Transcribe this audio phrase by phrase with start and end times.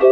[0.00, 0.08] Hello,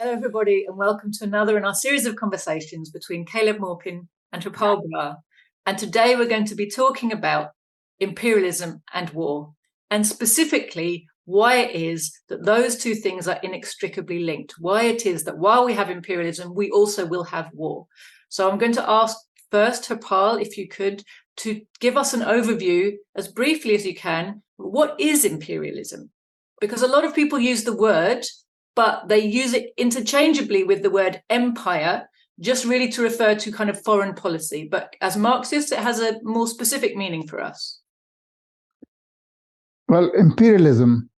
[0.00, 4.82] everybody, and welcome to another in our series of conversations between Caleb Maupin and Harpal
[4.82, 5.16] Brar.
[5.66, 7.50] And today we're going to be talking about
[8.00, 9.52] imperialism and war,
[9.90, 15.24] and specifically why it is that those two things are inextricably linked, why it is
[15.24, 17.86] that while we have imperialism, we also will have war.
[18.28, 19.16] So I'm going to ask
[19.50, 21.02] first, Harpal, if you could,
[21.38, 24.42] to give us an overview as briefly as you can.
[24.56, 26.10] What is imperialism?
[26.60, 28.24] Because a lot of people use the word
[28.74, 32.08] but they use it interchangeably with the word empire,
[32.40, 34.68] just really to refer to kind of foreign policy.
[34.70, 37.80] But as Marxists, it has a more specific meaning for us.
[39.88, 41.10] Well, imperialism,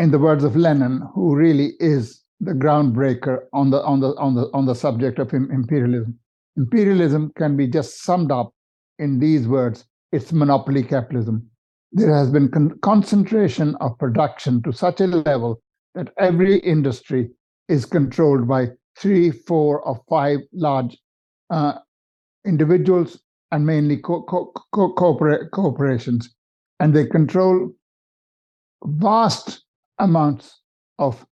[0.00, 4.34] in the words of Lenin, who really is the groundbreaker on the on the on
[4.34, 6.18] the on the subject of imperialism,
[6.56, 8.54] imperialism can be just summed up
[8.98, 11.46] in these words: it's monopoly capitalism.
[11.92, 15.60] There has been con- concentration of production to such a level
[15.94, 17.28] that every industry
[17.68, 20.96] is controlled by three, four, or five large
[21.50, 21.74] uh,
[22.46, 23.20] individuals
[23.52, 24.94] and mainly co- co- co-
[25.52, 26.34] corporations.
[26.78, 27.74] And they control
[28.84, 29.62] vast
[30.00, 30.60] amounts
[30.98, 31.24] of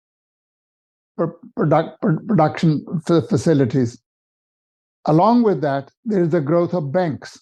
[1.56, 4.00] product, production facilities.
[5.06, 7.40] Along with that, there is the growth of banks.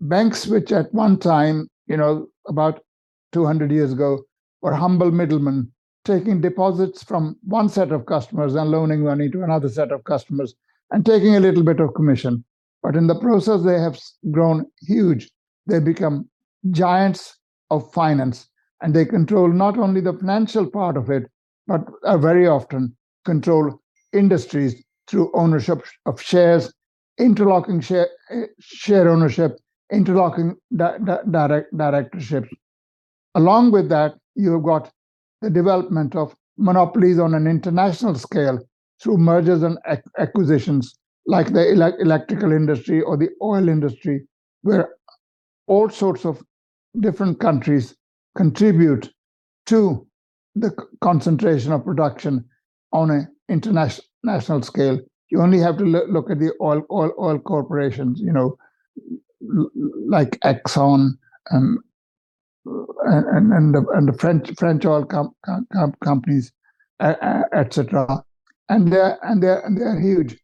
[0.00, 2.80] Banks, which at one time, you know, about
[3.32, 4.22] 200 years ago,
[4.62, 5.70] were humble middlemen
[6.04, 10.54] taking deposits from one set of customers and loaning money to another set of customers
[10.90, 12.44] and taking a little bit of commission.
[12.82, 13.98] But in the process, they have
[14.30, 15.30] grown huge.
[15.66, 16.28] They become
[16.70, 17.36] giants
[17.70, 18.48] of finance
[18.82, 21.30] and they control not only the financial part of it,
[21.66, 23.80] but uh, very often control
[24.12, 26.72] industries through ownership of shares,
[27.18, 29.58] interlocking share, eh, share ownership,
[29.92, 32.48] interlocking di- di- direct directorships.
[33.34, 34.90] Along with that, you have got
[35.42, 38.58] the development of monopolies on an international scale
[39.02, 40.94] through mergers and ac- acquisitions,
[41.26, 44.26] like the ele- electrical industry or the oil industry,
[44.62, 44.88] where
[45.66, 46.42] all sorts of
[47.00, 47.94] different countries
[48.38, 49.12] contribute
[49.66, 50.06] to
[50.54, 52.44] the concentration of production
[52.92, 55.00] on an international scale.
[55.30, 58.56] You only have to look at the oil, oil, oil corporations, you know,
[60.08, 61.10] like Exxon,
[61.52, 61.78] um,
[62.64, 66.52] and and the, and the French French oil com, com, companies,
[67.00, 68.24] etc.
[68.68, 70.38] And they're and they're and they're huge.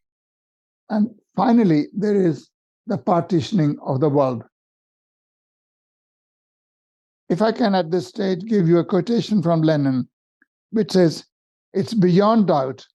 [0.91, 2.50] And finally, there is
[2.87, 4.44] the partitioning of the world.
[7.29, 10.09] If I can at this stage give you a quotation from Lenin,
[10.71, 11.25] which says,
[11.73, 12.87] It's beyond doubt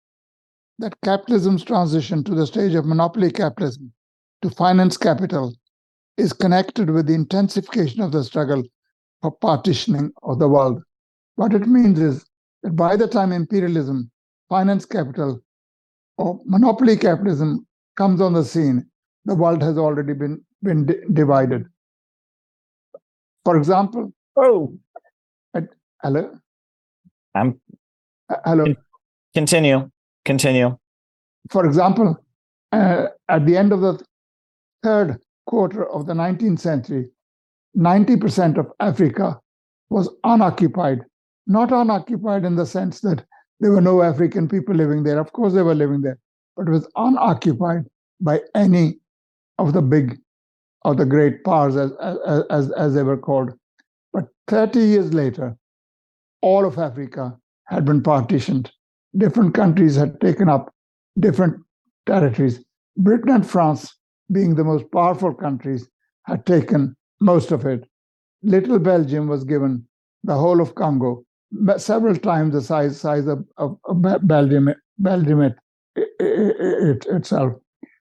[0.78, 3.92] that capitalism's transition to the stage of monopoly capitalism
[4.42, 5.54] to finance capital
[6.18, 8.64] is connected with the intensification of the struggle
[9.22, 10.82] for partitioning of the world.
[11.36, 12.26] What it means is
[12.64, 14.12] that by the time imperialism,
[14.48, 15.42] finance capital,
[16.18, 17.66] or monopoly capitalism
[17.96, 18.86] comes on the scene,
[19.26, 21.66] the world has already been, been di- divided.
[23.46, 24.74] For example, oh,
[25.54, 25.68] at,
[26.02, 26.38] hello?
[27.36, 27.60] I'm
[28.30, 28.66] Uh, hello.
[29.34, 29.90] continue,
[30.26, 30.78] continue.
[31.50, 32.18] For example,
[32.72, 34.04] uh, at the end of the
[34.84, 35.18] third
[35.48, 37.10] quarter of the 19th century,
[37.76, 39.40] 90% of Africa
[39.90, 41.00] was unoccupied.
[41.48, 43.26] Not unoccupied in the sense that
[43.60, 45.20] there were no African people living there.
[45.20, 46.20] Of course, they were living there,
[46.56, 47.86] but it was unoccupied
[48.22, 49.00] by any
[49.58, 50.20] of the big
[50.86, 53.52] or the great powers, as, as, as, as they were called.
[54.50, 55.56] But 30 years later,
[56.42, 58.72] all of Africa had been partitioned.
[59.16, 60.74] Different countries had taken up
[61.20, 61.62] different
[62.08, 62.60] territories.
[62.98, 63.96] Britain and France,
[64.32, 65.88] being the most powerful countries,
[66.24, 67.88] had taken most of it.
[68.42, 69.86] Little Belgium was given
[70.24, 71.24] the whole of Congo,
[71.78, 75.56] several times the size size of, of, of Belgium, Belgium it,
[75.96, 77.54] it, it, itself.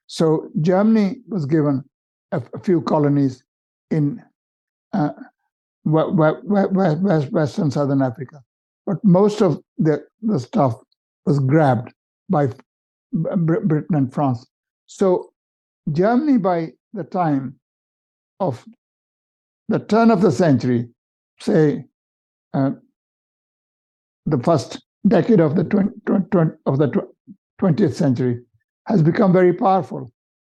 [0.07, 1.85] So Germany was given
[2.33, 3.43] a, a few colonies
[3.91, 4.23] in
[4.95, 5.11] uh,
[5.85, 8.43] west, west, and southern Africa,
[8.87, 10.75] but most of the, the stuff
[11.27, 11.93] was grabbed
[12.29, 12.49] by
[13.13, 14.47] Britain and France.
[14.87, 15.33] So
[15.93, 17.59] Germany, by the time
[18.41, 18.65] of
[19.69, 20.89] the turn of the century,
[21.41, 21.85] say
[22.55, 22.71] uh,
[24.27, 27.09] the first decade of the 20, 20, of the
[27.61, 28.41] 20th century,
[28.87, 30.11] has become very powerful.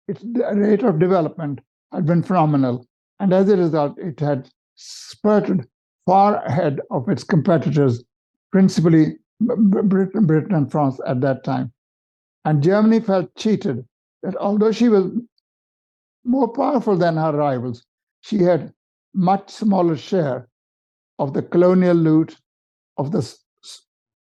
[0.08, 0.24] Its
[0.54, 1.60] rate of development
[1.92, 2.86] had been phenomenal,
[3.18, 4.48] and as a result, it had
[4.80, 5.68] spurted
[6.06, 8.02] far ahead of its competitors,
[8.50, 11.72] principally Britain, Britain and France at that time.
[12.44, 13.84] And Germany felt cheated
[14.22, 15.12] that although she was
[16.24, 17.84] more powerful than her rivals,
[18.22, 18.72] she had
[19.14, 20.48] much smaller share
[21.18, 22.36] of the colonial loot,
[22.96, 23.34] of the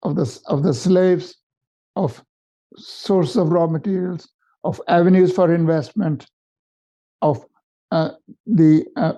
[0.04, 1.36] of the of the slaves,
[1.96, 2.24] of
[2.76, 4.30] source of raw materials,
[4.64, 6.28] of avenues for investment,
[7.22, 7.46] of
[7.92, 8.12] uh,
[8.46, 9.14] the uh,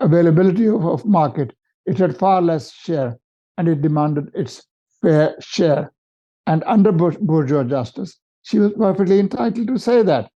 [0.00, 1.54] availability of, of market.
[1.86, 3.18] It had far less share,
[3.58, 4.66] and it demanded its
[5.00, 5.92] fair share.
[6.46, 10.30] And under bourgeois justice, she was perfectly entitled to say that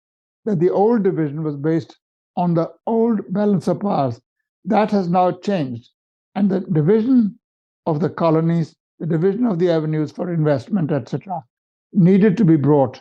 [0.44, 1.98] that the old division was based
[2.36, 4.20] on the old balance of powers.
[4.64, 5.90] That has now changed.
[6.34, 7.38] And the division
[7.86, 11.42] of the colonies, the division of the avenues for investment, etc.,
[11.92, 13.00] needed to be brought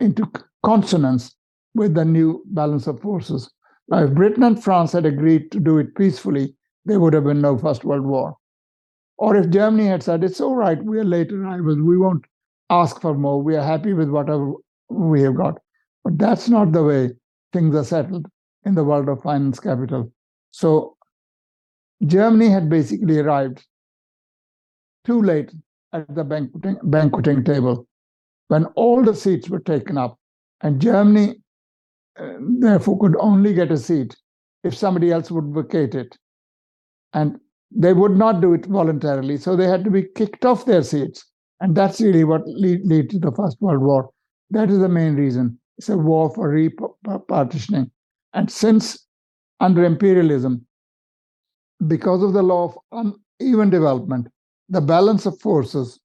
[0.00, 0.30] into
[0.62, 1.34] consonance
[1.74, 3.50] with the new balance of forces.
[3.88, 6.54] Now, if Britain and France had agreed to do it peacefully,
[6.84, 8.36] there would have been no First World War.
[9.18, 12.24] Or if Germany had said, it's all right, we are late arrivals, we won't
[12.70, 14.52] ask for more, we are happy with whatever
[14.88, 15.58] we have got.
[16.02, 17.10] But that's not the way
[17.52, 18.26] things are settled
[18.64, 20.12] in the world of finance capital.
[20.50, 20.96] So
[22.04, 23.64] Germany had basically arrived
[25.04, 25.52] too late
[25.92, 27.86] at the banqueting, banqueting table
[28.48, 30.18] when all the seats were taken up,
[30.62, 31.36] and Germany
[32.60, 34.14] therefore could only get a seat
[34.62, 36.16] if somebody else would vacate it.
[37.12, 37.38] And
[37.70, 41.24] they would not do it voluntarily, so they had to be kicked off their seats.
[41.60, 44.10] And that's really what lead, lead to the First World War.
[44.50, 45.58] That is the main reason.
[45.78, 47.90] It's a war for repartitioning.
[48.32, 49.06] And since
[49.60, 50.66] under imperialism,
[51.86, 54.28] because of the law of uneven development,
[54.68, 55.98] the balance of forces,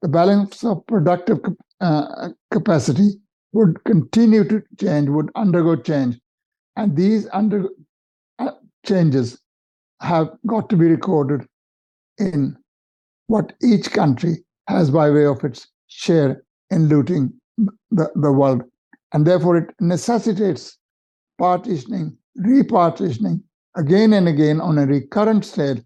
[0.00, 1.38] the balance of productive
[1.80, 3.10] uh, capacity
[3.52, 6.18] would continue to change, would undergo change.
[6.76, 7.68] And these under
[8.38, 8.52] uh,
[8.86, 9.40] changes
[10.00, 11.46] have got to be recorded
[12.18, 12.56] in
[13.26, 17.32] what each country has by way of its share in looting
[17.90, 18.62] the, the world.
[19.12, 20.78] And therefore, it necessitates
[21.38, 23.42] partitioning, repartitioning
[23.76, 25.78] again and again on a recurrent scale,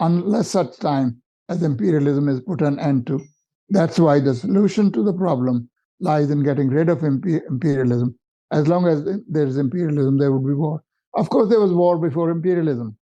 [0.00, 3.20] unless such time as imperialism is put an end to.
[3.68, 5.70] That's why the solution to the problem
[6.02, 8.14] lies in getting rid of imperialism.
[8.50, 10.82] As long as there is imperialism, there would be war.
[11.14, 12.96] Of course, there was war before imperialism,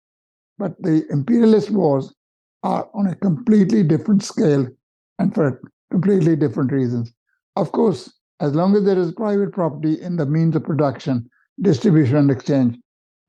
[0.58, 2.14] but the imperialist wars
[2.64, 4.68] are on a completely different scale
[5.20, 5.62] and for
[5.92, 7.14] completely different reasons.
[7.56, 11.30] Of course, as long as there is private property in the means of production,
[11.62, 12.78] distribution, and exchange,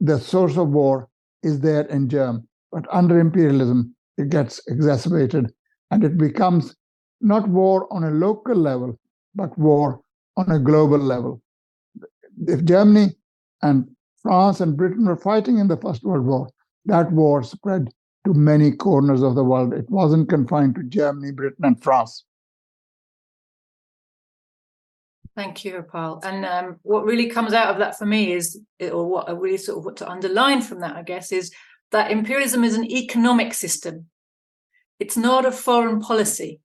[0.00, 1.08] the source of war
[1.42, 2.46] is there in germ.
[2.72, 5.52] But under imperialism, it gets exacerbated
[5.90, 6.74] and it becomes
[7.20, 8.98] not war on a local level,
[9.38, 10.02] but war
[10.36, 11.40] on a global level.
[12.46, 13.16] If Germany
[13.62, 13.88] and
[14.22, 16.48] France and Britain were fighting in the First World War,
[16.86, 17.88] that war spread
[18.26, 19.72] to many corners of the world.
[19.72, 22.24] It wasn't confined to Germany, Britain, and France.
[25.36, 26.20] Thank you, Paul.
[26.24, 29.56] And um, what really comes out of that for me is, or what I really
[29.56, 31.52] sort of want to underline from that, I guess, is
[31.92, 34.06] that imperialism is an economic system.
[34.98, 36.60] It's not a foreign policy.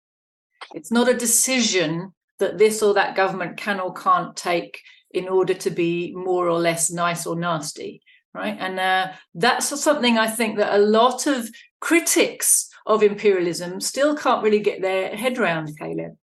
[0.74, 4.82] It's not a decision that this or that government can or can't take
[5.12, 8.02] in order to be more or less nice or nasty,
[8.34, 8.58] right?
[8.60, 11.50] And uh, that's something I think that a lot of
[11.80, 16.18] critics of imperialism still can't really get their head around, Caleb.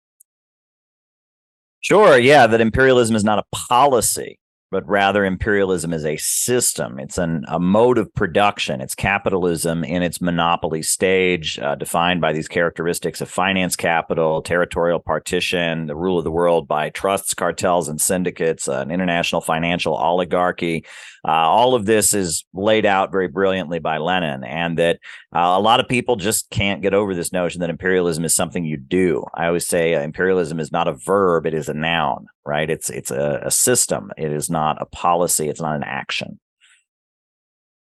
[1.82, 2.18] Sure.
[2.18, 2.48] Yeah.
[2.48, 7.00] That imperialism is not a policy but rather imperialism is a system.
[7.00, 8.82] It's an, a mode of production.
[8.82, 15.00] It's capitalism in its monopoly stage, uh, defined by these characteristics of finance capital, territorial
[15.00, 19.96] partition, the rule of the world by trusts, cartels, and syndicates, uh, an international financial
[19.96, 20.86] oligarchy.
[21.28, 25.00] Uh, all of this is laid out very brilliantly by Lenin, and that
[25.36, 28.64] uh, a lot of people just can't get over this notion that imperialism is something
[28.64, 29.26] you do.
[29.34, 32.70] I always say uh, imperialism is not a verb; it is a noun, right?
[32.70, 34.12] It's it's a, a system.
[34.18, 35.50] It is not a policy.
[35.50, 36.40] It's not an action.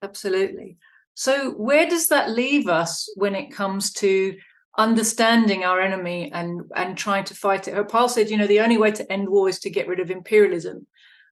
[0.02, 0.78] Absolutely.
[1.14, 4.36] So, where does that leave us when it comes to
[4.80, 7.88] understanding our enemy and and trying to fight it?
[7.88, 10.10] Paul said, you know, the only way to end war is to get rid of
[10.10, 10.88] imperialism.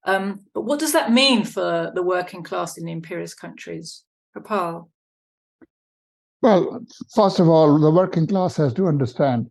[0.06, 4.04] Um, but what does that mean for the working class in the imperialist countries?
[4.44, 4.90] Paul?
[6.42, 9.50] Well, first of all, the working class has to understand.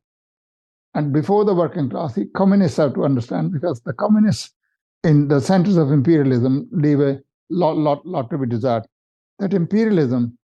[0.95, 4.55] And before the working class, the communists have to understand because the communists
[5.03, 7.21] in the centers of imperialism leave a
[7.51, 8.85] lot, lot, lot to be desired.
[9.41, 10.39] That imperialism,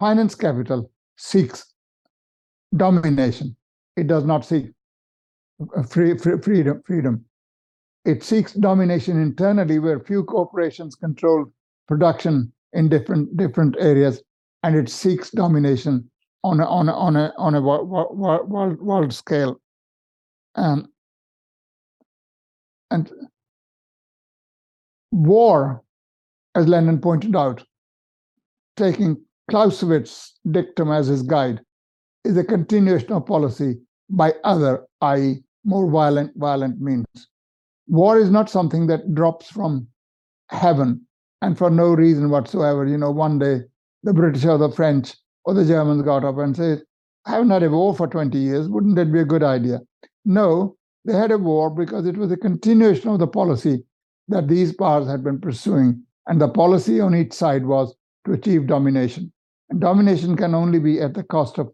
[0.00, 1.72] finance capital, seeks
[2.76, 3.54] domination.
[3.96, 4.72] It does not seek
[5.88, 6.82] free, free, freedom.
[6.84, 7.24] freedom.
[8.04, 11.52] It seeks domination internally, where few corporations control
[11.86, 14.22] production in different different areas,
[14.62, 16.10] and it seeks domination
[16.42, 19.60] on a on a on a on a world, world, world scale.
[20.54, 20.88] Um,
[22.90, 23.10] and
[25.12, 25.82] war,
[26.54, 27.62] as Lenin pointed out,
[28.76, 31.60] taking Clausewitz's dictum as his guide,
[32.24, 37.29] is a continuation of policy by other, i.e., more violent, violent means.
[37.90, 39.88] War is not something that drops from
[40.48, 41.04] heaven
[41.42, 42.86] and for no reason whatsoever.
[42.86, 43.62] You know, one day
[44.04, 46.84] the British or the French or the Germans got up and said,
[47.26, 48.68] I haven't had a war for 20 years.
[48.68, 49.80] Wouldn't that be a good idea?
[50.24, 53.82] No, they had a war because it was a continuation of the policy
[54.28, 56.00] that these powers had been pursuing.
[56.28, 57.92] And the policy on each side was
[58.24, 59.32] to achieve domination.
[59.68, 61.72] And domination can only be at the cost of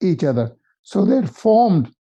[0.00, 0.56] each other.
[0.84, 1.92] So they formed,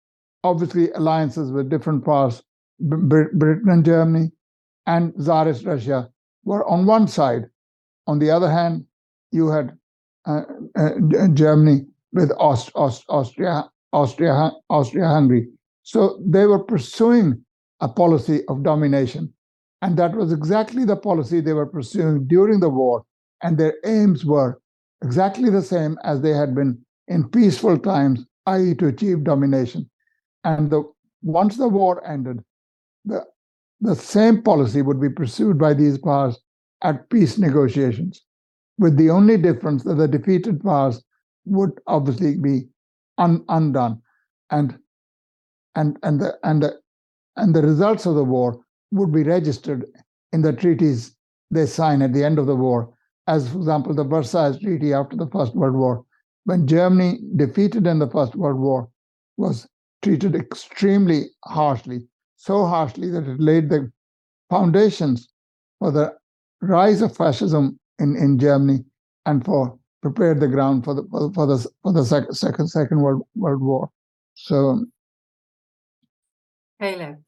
[0.46, 2.42] obviously, alliances with different powers.
[2.84, 4.32] Britain and Germany
[4.86, 6.10] and Tsarist Russia
[6.44, 7.46] were on one side.
[8.08, 8.86] On the other hand,
[9.32, 9.78] you had
[10.28, 10.42] uh,
[10.78, 15.48] uh, Germany with Aust- Aust- Austria, Austria, Austria-Hungary.
[15.84, 17.44] So they were pursuing
[17.82, 19.34] a policy of domination,
[19.82, 23.04] and that was exactly the policy they were pursuing during the war,
[23.42, 24.60] and their aims were
[25.04, 29.90] exactly the same as they had been in peaceful times, i.e., to achieve domination.
[30.46, 30.84] And the,
[31.22, 32.44] once the war ended,
[33.06, 33.26] the,
[33.82, 36.40] the same policy would be pursued by these powers
[36.84, 38.24] at peace negotiations,
[38.78, 41.04] with the only difference that the defeated powers
[41.46, 42.68] would obviously be
[43.18, 44.02] un, undone,
[44.52, 44.78] and
[45.76, 46.80] and and the and the
[47.36, 48.60] and the results of the war
[48.92, 49.86] would be registered
[50.32, 51.16] in the treaties
[51.52, 52.94] they sign at the end of the war,
[53.28, 56.06] as for example the Versailles Treaty after the First World War,
[56.46, 58.90] when Germany defeated in the First World War
[59.38, 59.68] was
[60.02, 62.08] treated extremely harshly,
[62.44, 63.90] so harshly that it laid the
[64.50, 65.30] foundations
[65.80, 66.14] for the
[66.62, 68.84] rise of fascism in, in Germany
[69.26, 73.22] and for prepared the ground for the for the for the second second second world
[73.36, 73.90] world war.
[74.34, 74.86] So,
[76.82, 77.24] Caleb.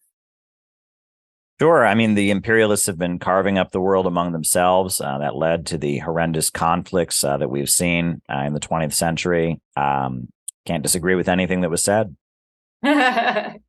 [1.62, 1.86] Sure.
[1.86, 5.00] I mean, the imperialists have been carving up the world among themselves.
[5.00, 8.92] Uh, that led to the horrendous conflicts uh, that we've seen uh, in the 20th
[8.92, 9.62] century.
[9.78, 10.28] Um,
[10.66, 12.18] can't disagree with anything that was said.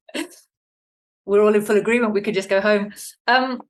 [1.26, 2.14] We're all in full agreement.
[2.14, 2.94] We could just go home.
[3.26, 3.60] Um,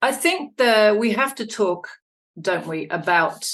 [0.00, 1.88] I think the, we have to talk,
[2.40, 3.50] don't we, about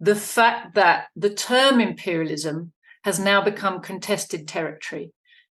[0.00, 2.72] the fact that the term imperialism
[3.04, 5.12] has now become contested territory.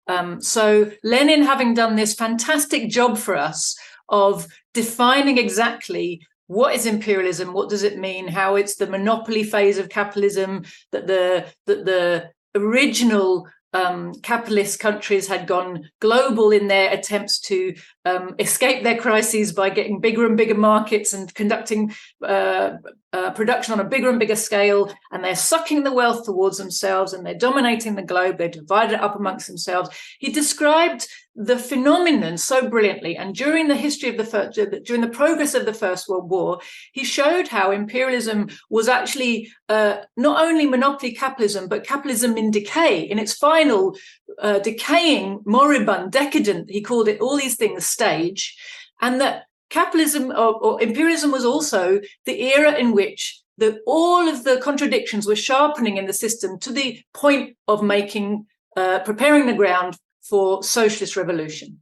[0.07, 3.75] Um, so Lenin, having done this fantastic job for us
[4.09, 9.77] of defining exactly what is imperialism, what does it mean, how it's the monopoly phase
[9.77, 16.91] of capitalism, that the that the original um, capitalist countries had gone global in their
[16.91, 17.75] attempts to
[18.05, 22.71] um, escape their crises by getting bigger and bigger markets and conducting uh,
[23.13, 24.93] uh, production on a bigger and bigger scale.
[25.11, 28.37] And they're sucking the wealth towards themselves and they're dominating the globe.
[28.37, 29.89] They divided it up amongst themselves.
[30.19, 33.15] He described the phenomenon so brilliantly.
[33.15, 36.59] And during the history of the first, during the progress of the First World War,
[36.91, 43.01] he showed how imperialism was actually uh, not only monopoly capitalism, but capitalism in decay,
[43.01, 43.95] in its final
[44.39, 48.57] uh, decaying, moribund, decadent, he called it all these things, stage.
[49.01, 54.43] And that capitalism or, or imperialism was also the era in which the, all of
[54.43, 58.45] the contradictions were sharpening in the system to the point of making,
[58.75, 61.79] uh, preparing the ground for socialist revolution.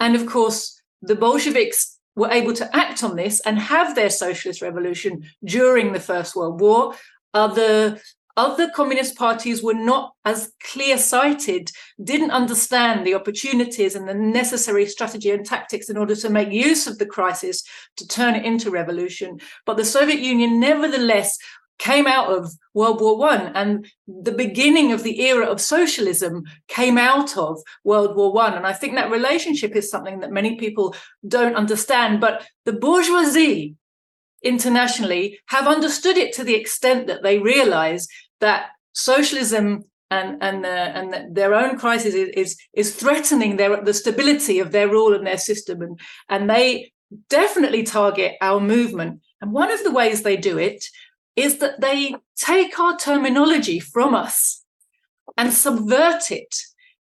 [0.00, 4.60] And of course, the Bolsheviks were able to act on this and have their socialist
[4.60, 6.94] revolution during the First World War.
[7.32, 8.00] Other
[8.38, 14.86] other communist parties were not as clear sighted, didn't understand the opportunities and the necessary
[14.86, 17.64] strategy and tactics in order to make use of the crisis
[17.96, 19.40] to turn it into revolution.
[19.66, 21.36] But the Soviet Union, nevertheless,
[21.78, 26.98] came out of World War One, and the beginning of the era of socialism came
[26.98, 28.54] out of World War One.
[28.54, 30.94] And I think that relationship is something that many people
[31.26, 32.20] don't understand.
[32.20, 33.76] But the bourgeoisie
[34.42, 38.06] internationally have understood it to the extent that they realize
[38.40, 43.94] that socialism and and and the, their own crisis is, is is threatening their the
[43.94, 46.92] stability of their rule and their system and and they
[47.28, 50.84] definitely target our movement and one of the ways they do it
[51.38, 54.64] is that they take our terminology from us
[55.36, 56.56] and subvert it.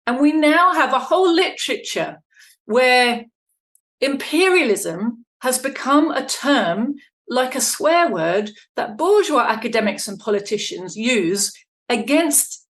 [0.06, 2.20] And we now have a whole literature
[2.66, 3.26] where
[4.00, 6.96] imperialism has become a term
[7.28, 11.52] like a swear word that bourgeois academics and politicians use
[11.90, 12.66] against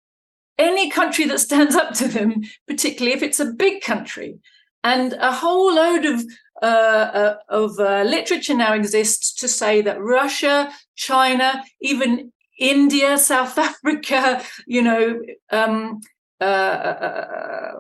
[0.57, 4.38] any country that stands up to them, particularly if it's a big country.
[4.84, 6.24] And a whole load of
[6.62, 13.58] uh, uh, of uh, literature now exists to say that Russia, China, even India, South
[13.58, 15.22] Africa, you know,
[15.52, 16.00] um,
[16.42, 17.74] uh, uh,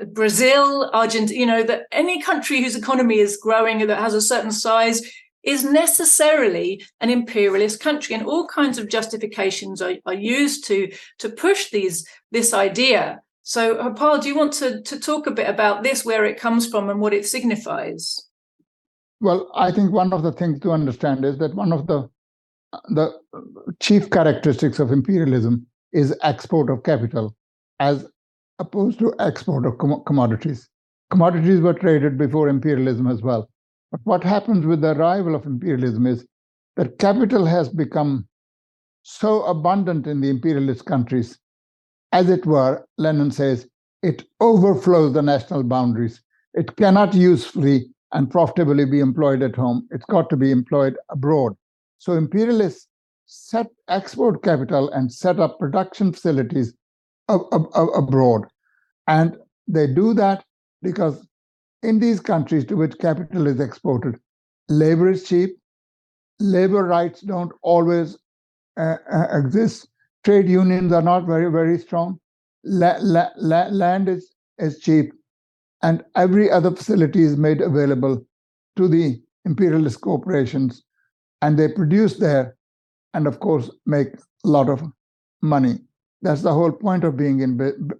[0.00, 4.20] uh, Brazil, Argentina, you know, that any country whose economy is growing that has a
[4.20, 5.02] certain size
[5.42, 8.14] is necessarily an imperialist country.
[8.14, 13.20] And all kinds of justifications are, are used to, to push these this idea.
[13.44, 16.40] So, uh, Harpal, do you want to, to talk a bit about this, where it
[16.40, 18.18] comes from and what it signifies?
[19.20, 22.08] Well, I think one of the things to understand is that one of the
[22.88, 23.12] the
[23.78, 27.36] chief characteristics of imperialism is export of capital
[27.78, 28.04] as
[28.58, 30.68] opposed to export of com- commodities.
[31.10, 33.48] Commodities were traded before imperialism as well.
[33.92, 36.26] But what happens with the arrival of imperialism is
[36.76, 38.26] that capital has become
[39.02, 41.38] so abundant in the imperialist countries,
[42.14, 43.68] as it were, Lenin says,
[44.02, 46.22] it overflows the national boundaries.
[46.54, 49.88] It cannot usefully and profitably be employed at home.
[49.90, 51.54] It's got to be employed abroad.
[51.98, 52.86] So imperialists
[53.26, 56.72] set export capital and set up production facilities
[57.28, 58.42] ab- ab- abroad.
[59.08, 60.44] And they do that
[60.82, 61.26] because
[61.82, 64.20] in these countries to which capital is exported,
[64.68, 65.58] labor is cheap,
[66.38, 68.16] labor rights don't always
[68.76, 69.88] uh, uh, exist,
[70.24, 72.18] trade unions are not very, very strong,
[72.64, 75.12] la- la- la- land is, is cheap,
[75.82, 78.24] and every other facility is made available
[78.76, 80.82] to the imperialist corporations.
[81.42, 82.56] And they produce there
[83.14, 84.08] and of course make
[84.44, 84.82] a lot of
[85.42, 85.76] money.
[86.22, 87.58] That's the whole point of being in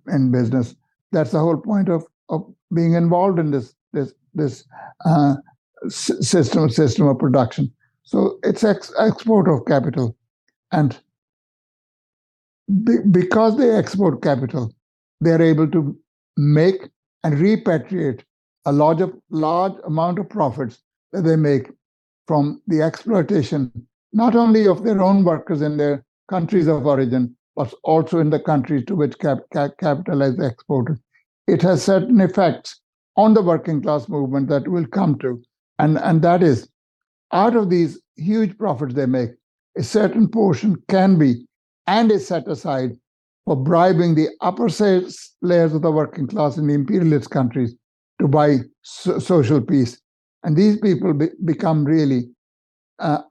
[0.08, 0.74] in business.
[1.12, 4.64] That's the whole point of of being involved in this this this
[5.04, 5.36] uh,
[5.88, 7.72] system system of production.
[8.02, 10.16] So it's ex- export of capital.
[10.72, 10.98] And
[13.10, 14.72] because they export capital
[15.24, 15.96] they're able to
[16.36, 16.88] make
[17.22, 18.22] and repatriate
[18.66, 20.80] a large, large amount of profits
[21.12, 21.70] that they make
[22.26, 23.70] from the exploitation,
[24.12, 28.40] not only of their own workers in their countries of origin, but also in the
[28.40, 30.98] countries to which cap, cap, capital is exported.
[31.46, 32.80] It has certain effects
[33.16, 35.42] on the working class movement that we'll come to.
[35.78, 36.68] And, and that is,
[37.32, 39.30] out of these huge profits they make,
[39.76, 41.46] a certain portion can be
[41.86, 42.92] and is set aside
[43.44, 44.68] for bribing the upper
[45.42, 47.74] layers of the working class in the imperialist countries
[48.20, 50.00] to buy so- social peace.
[50.42, 52.30] And these people be- become really
[52.98, 53.22] uh,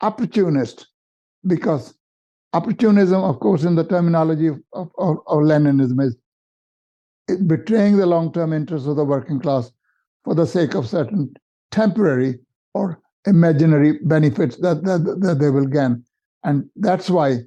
[0.00, 0.86] opportunist
[1.46, 1.94] because
[2.52, 6.16] opportunism, of course, in the terminology of, of, of, of Leninism, is
[7.46, 9.70] betraying the long term interests of the working class
[10.24, 11.32] for the sake of certain
[11.70, 12.38] temporary
[12.74, 16.02] or imaginary benefits that, that, that they will gain.
[16.44, 17.38] And that's why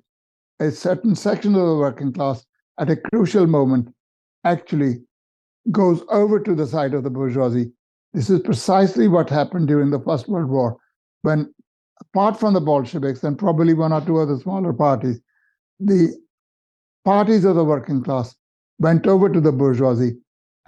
[0.59, 2.45] a certain section of the working class
[2.79, 3.93] at a crucial moment
[4.43, 5.01] actually
[5.71, 7.71] goes over to the side of the bourgeoisie.
[8.13, 10.77] This is precisely what happened during the First World War,
[11.21, 11.53] when,
[12.01, 15.21] apart from the Bolsheviks and probably one or two other smaller parties,
[15.79, 16.15] the
[17.05, 18.35] parties of the working class
[18.79, 20.17] went over to the bourgeoisie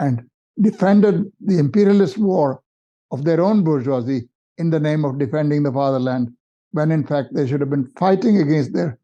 [0.00, 0.22] and
[0.60, 2.62] defended the imperialist war
[3.10, 6.32] of their own bourgeoisie in the name of defending the fatherland,
[6.74, 8.98] when in fact they should have been fighting against their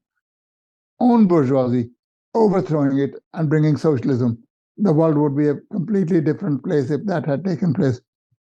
[0.99, 1.89] own bourgeoisie,
[2.35, 4.37] overthrowing it and bringing socialism,
[4.77, 8.01] the world would be a completely different place if that had taken place.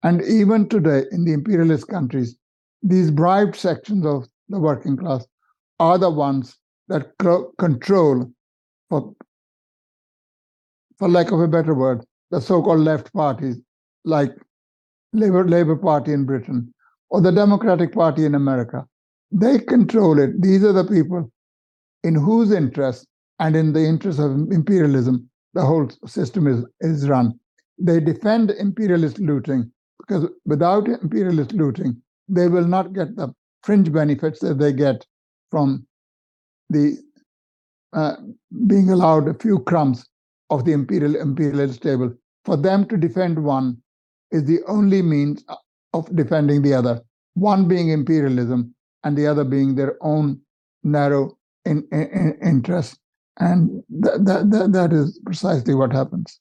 [0.02, 2.36] And even today, in the imperialist countries,
[2.82, 5.26] these bribed sections of the working class
[5.80, 7.16] are the ones that
[7.58, 8.30] control,
[8.90, 9.14] for,
[10.98, 13.56] for lack of a better word, the so-called left parties,
[14.04, 14.32] like
[15.14, 16.72] Labor Labor Party in Britain
[17.08, 18.86] or the Democratic Party in America.
[19.32, 20.40] They control it.
[20.42, 21.30] These are the people
[22.04, 23.06] in whose interest
[23.40, 27.38] and in the interest of imperialism the whole system is, is run.
[27.78, 33.34] They defend imperialist looting because without imperialist looting, they will not get the
[33.64, 35.06] fringe benefits that they get
[35.50, 35.86] from
[36.70, 36.98] the
[37.94, 38.16] uh,
[38.68, 40.06] being allowed a few crumbs
[40.50, 42.14] of the imperial imperialist table.
[42.46, 43.78] For them to defend one
[44.32, 45.44] is the only means
[45.94, 47.02] of defending the other.
[47.34, 48.74] One being imperialism,
[49.06, 50.40] and the other being their own
[50.82, 52.98] narrow in, in, interest.
[53.38, 56.40] And that, that, that, is precisely what happens.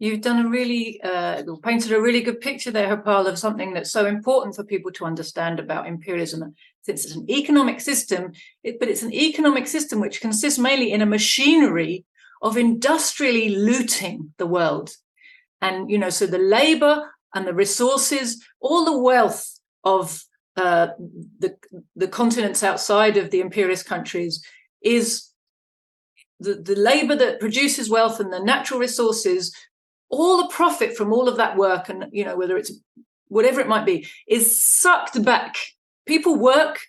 [0.00, 3.92] You've done a really, uh, painted a really good picture there, Harpal, of something that's
[3.92, 6.54] so important for people to understand about imperialism.
[6.82, 8.32] Since it's an economic system,
[8.64, 12.04] it, but it's an economic system which consists mainly in a machinery
[12.42, 14.90] of industrially looting the world.
[15.60, 20.24] And, you know, so the labor and the resources, all the wealth of
[20.56, 20.88] uh,
[21.38, 21.56] the
[21.96, 24.44] the continents outside of the imperialist countries
[24.82, 25.30] is
[26.40, 29.54] the, the labor that produces wealth and the natural resources
[30.08, 32.72] all the profit from all of that work and you know whether it's
[33.28, 35.54] whatever it might be is sucked back.
[36.06, 36.80] People work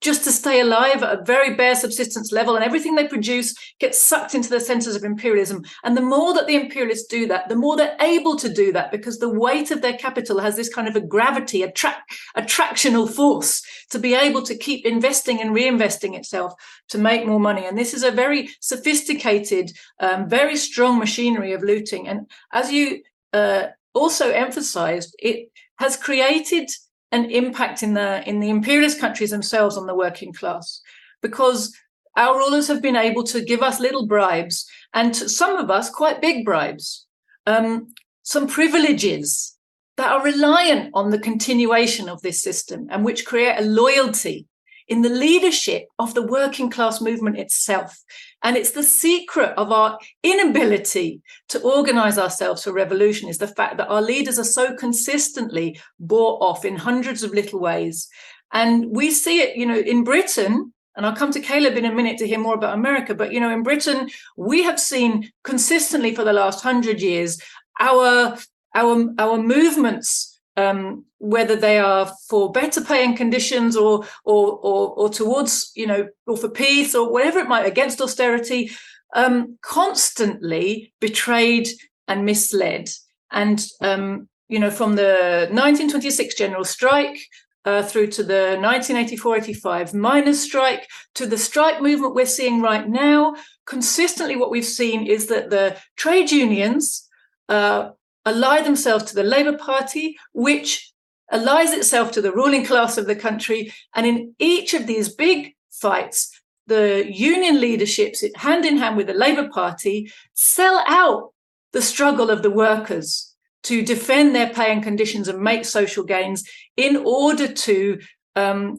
[0.00, 4.00] just to stay alive at a very bare subsistence level, and everything they produce gets
[4.00, 5.64] sucked into the centers of imperialism.
[5.84, 8.90] And the more that the imperialists do that, the more they're able to do that
[8.90, 12.02] because the weight of their capital has this kind of a gravity, a tra-
[12.36, 16.52] attractional force to be able to keep investing and reinvesting itself
[16.88, 17.64] to make more money.
[17.64, 22.08] And this is a very sophisticated, um, very strong machinery of looting.
[22.08, 26.68] And as you uh, also emphasized, it has created
[27.16, 30.80] an impact in the in the imperialist countries themselves on the working class.
[31.22, 31.74] Because
[32.16, 35.90] our rulers have been able to give us little bribes and to some of us
[35.90, 37.06] quite big bribes.
[37.46, 39.56] Um, some privileges
[39.96, 44.46] that are reliant on the continuation of this system and which create a loyalty
[44.88, 47.98] in the leadership of the working class movement itself.
[48.42, 53.78] And it's the secret of our inability to organize ourselves for revolution is the fact
[53.78, 58.08] that our leaders are so consistently bought off in hundreds of little ways.
[58.52, 61.94] And we see it, you know, in Britain, and I'll come to Caleb in a
[61.94, 66.14] minute to hear more about America, but you know, in Britain, we have seen consistently
[66.14, 67.38] for the last hundred years
[67.78, 68.36] our
[68.74, 75.08] our our movements um, whether they are for better paying conditions or, or, or or
[75.08, 78.70] towards you know or for peace or whatever it might against austerity,
[79.14, 81.68] um, constantly betrayed
[82.08, 82.88] and misled.
[83.30, 87.18] And um, you know from the 1926 general strike
[87.66, 93.34] uh, through to the 1984-85 miners' strike to the strike movement we're seeing right now,
[93.66, 97.08] consistently what we've seen is that the trade unions
[97.48, 97.90] uh,
[98.26, 100.92] ally themselves to the Labour Party, which
[101.30, 103.72] allies itself to the ruling class of the country.
[103.94, 106.30] And in each of these big fights,
[106.66, 111.32] the union leaderships, hand in hand with the Labour Party, sell out
[111.72, 113.34] the struggle of the workers
[113.64, 118.00] to defend their pay and conditions and make social gains in order to
[118.34, 118.78] um,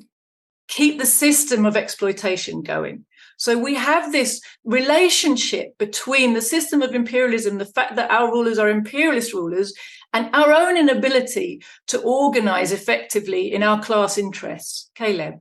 [0.68, 3.06] keep the system of exploitation going.
[3.38, 8.58] So we have this relationship between the system of imperialism, the fact that our rulers
[8.58, 9.74] are imperialist rulers,
[10.14, 14.90] and our own inability to organize effectively in our class interests.
[14.96, 15.36] Caleb.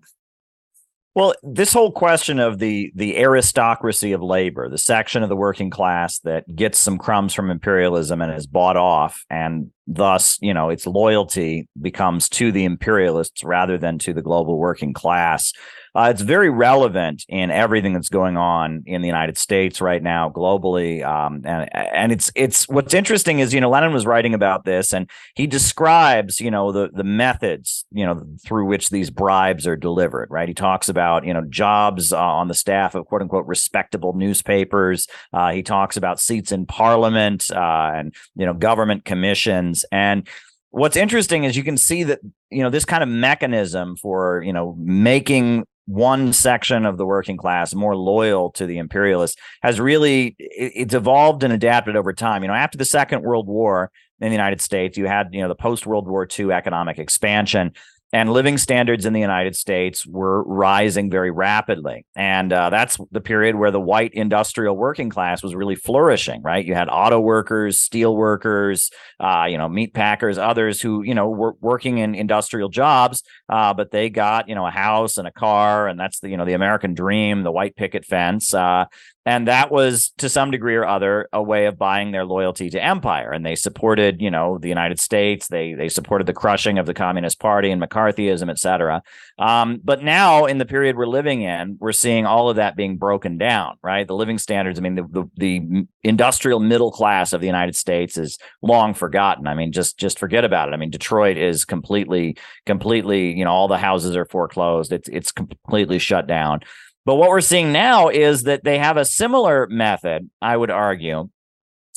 [1.16, 5.70] Well, this whole question of the the aristocracy of labor, the section of the working
[5.70, 10.68] class that gets some crumbs from imperialism and is bought off, and thus, you know,
[10.68, 15.54] its loyalty becomes to the imperialists rather than to the global working class.
[15.96, 20.28] Uh, it's very relevant in everything that's going on in the United States right now,
[20.28, 24.66] globally, um, and and it's it's what's interesting is you know Lenin was writing about
[24.66, 29.66] this, and he describes you know the the methods you know through which these bribes
[29.66, 30.28] are delivered.
[30.30, 34.12] Right, he talks about you know jobs uh, on the staff of quote unquote respectable
[34.12, 35.08] newspapers.
[35.32, 40.28] Uh, he talks about seats in Parliament uh, and you know government commissions and
[40.70, 44.52] what's interesting is you can see that you know this kind of mechanism for you
[44.52, 50.34] know making one section of the working class more loyal to the imperialists has really
[50.38, 52.42] it's evolved and adapted over time.
[52.42, 55.48] You know after the second world war in the united states you had you know
[55.48, 57.72] the post world war ii economic expansion
[58.12, 62.06] and living standards in the United States were rising very rapidly.
[62.14, 66.64] And uh, that's the period where the white industrial working class was really flourishing, right?
[66.64, 71.28] You had auto workers, steel workers, uh, you know, meat packers, others who, you know,
[71.28, 75.32] were working in industrial jobs, uh, but they got, you know, a house and a
[75.32, 75.88] car.
[75.88, 78.54] And that's the, you know, the American dream, the white picket fence.
[79.26, 82.82] And that was to some degree or other a way of buying their loyalty to
[82.82, 83.32] empire.
[83.32, 85.48] And they supported you know the united states.
[85.48, 89.02] They they supported the crushing of the communist party and mccarthyism et cetera.
[89.38, 92.96] Um, but now in the period we're living in we're seeing all of that being
[92.96, 94.06] broken down right?
[94.06, 98.16] The living standards i mean the, the, the industrial middle class of the united states
[98.16, 99.48] is long forgotten.
[99.48, 100.72] I mean just just forget about it.
[100.72, 104.92] I mean detroit is completely completely you know all the houses are foreclosed.
[104.92, 106.60] It's it's completely shut down
[107.06, 111.30] but what we're seeing now is that they have a similar method, I would argue,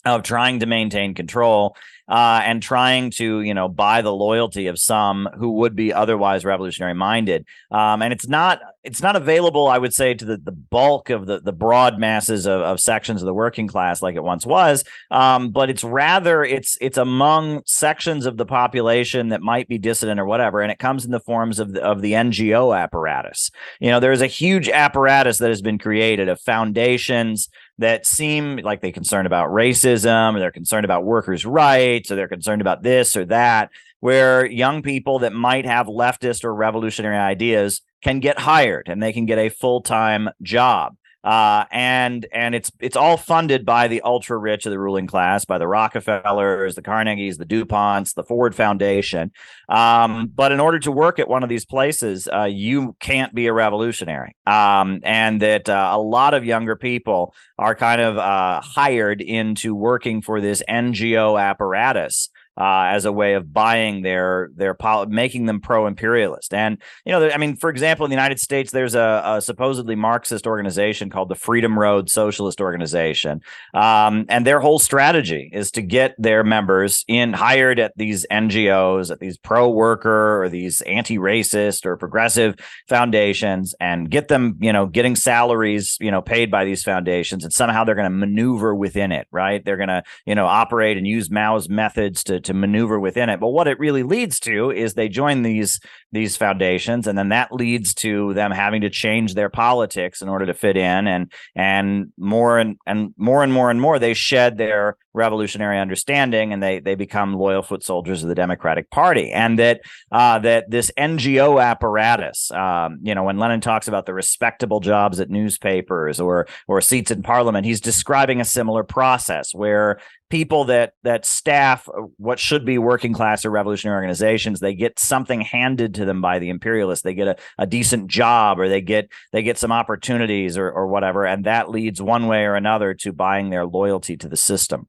[0.06, 1.76] of trying to maintain control
[2.10, 6.44] uh, and trying to you know buy the loyalty of some who would be otherwise
[6.44, 7.46] revolutionary minded.
[7.72, 11.26] Um, and it's not it's not available i would say to the, the bulk of
[11.26, 14.84] the, the broad masses of, of sections of the working class like it once was.
[15.12, 20.20] Um, but it's rather it's it's among sections of the population that might be dissident
[20.20, 23.52] or whatever and it comes in the forms of the, of the ngo apparatus.
[23.80, 28.82] You know there's a huge apparatus that has been created of foundations that seem like
[28.82, 33.16] they're concerned about racism or they're concerned about workers' rights or they're concerned about this
[33.16, 38.88] or that, where young people that might have leftist or revolutionary ideas can get hired
[38.88, 40.96] and they can get a full time job.
[41.24, 45.46] Uh, and and it's it's all funded by the ultra rich of the ruling class,
[45.46, 49.32] by the Rockefellers, the Carnegies, the Duponts, the Ford Foundation.
[49.68, 53.48] Um, but in order to work at one of these places, uh, you can't be
[53.48, 58.62] a revolutionary, um, and that uh, a lot of younger people are kind of uh,
[58.62, 64.76] hired into working for this NGO apparatus uh, as a way of buying their their
[65.08, 66.54] making them pro imperialist.
[66.54, 69.96] And you know, I mean, for example, in the United States, there's a, a supposedly
[69.96, 73.42] Marxist organization called the Freedom Road Socialist Organization,
[73.74, 79.10] um, and their whole strategy is to get their members in hired at these NGOs,
[79.10, 82.56] at these pro worker or these anti racist or progressive
[82.90, 87.54] foundations, and get them, you know, getting salaries, you know, paid by these foundations, and
[87.54, 89.64] somehow they're going to maneuver within it, right?
[89.64, 93.40] They're going to, you know, operate and use Mao's methods to to maneuver within it.
[93.40, 95.80] But what it really leads to is they join these
[96.12, 100.46] these foundations, and then that leads to them having to change their politics in order
[100.46, 104.58] to fit in, and and more and and more and more and more they shed
[104.58, 109.58] their revolutionary understanding and they they become loyal foot soldiers of the Democratic Party and
[109.58, 114.80] that uh, that this NGO apparatus um, you know when Lenin talks about the respectable
[114.80, 120.66] jobs at newspapers or or seats in parliament he's describing a similar process where people
[120.66, 125.42] that that staff uh, what should be working class or revolutionary organizations they get something
[125.42, 127.04] handed to them by the imperialists.
[127.04, 130.88] They get a, a decent job or they get they get some opportunities or, or
[130.88, 134.88] whatever and that leads one way or another to buying their loyalty to the system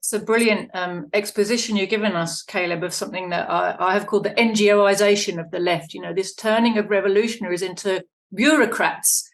[0.00, 4.06] it's a brilliant um, exposition you've given us, Caleb, of something that I, I, have
[4.06, 5.92] called the NGOization of the left.
[5.92, 8.02] You know, this turning of revolutionaries into
[8.34, 9.28] bureaucrats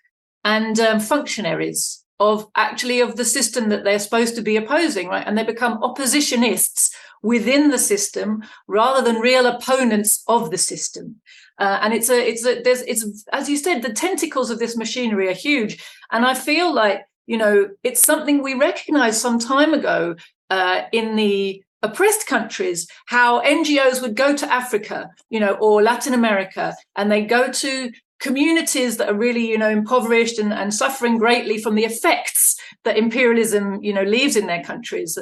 [0.45, 5.25] and um, functionaries of actually of the system that they're supposed to be opposing, right?
[5.25, 6.91] And they become oppositionists
[7.23, 11.21] within the system rather than real opponents of the system.
[11.61, 14.77] Uh, and it's a, it's a, there's, it's as you said, the tentacles of this
[14.77, 19.73] machinery are huge, and I feel like you know it's something we recognized some time
[19.73, 20.17] ago
[20.51, 26.15] uh, in the oppressed countries how ngos would go to africa you know or latin
[26.15, 31.19] america and they go to communities that are really you know impoverished and, and suffering
[31.19, 35.19] greatly from the effects that imperialism you know leaves in their countries.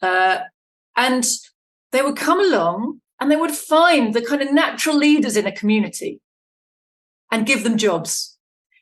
[0.00, 0.38] Uh,
[0.96, 1.26] and
[1.92, 5.52] they would come along and they would find the kind of natural leaders in a
[5.52, 6.20] community
[7.30, 8.36] and give them jobs.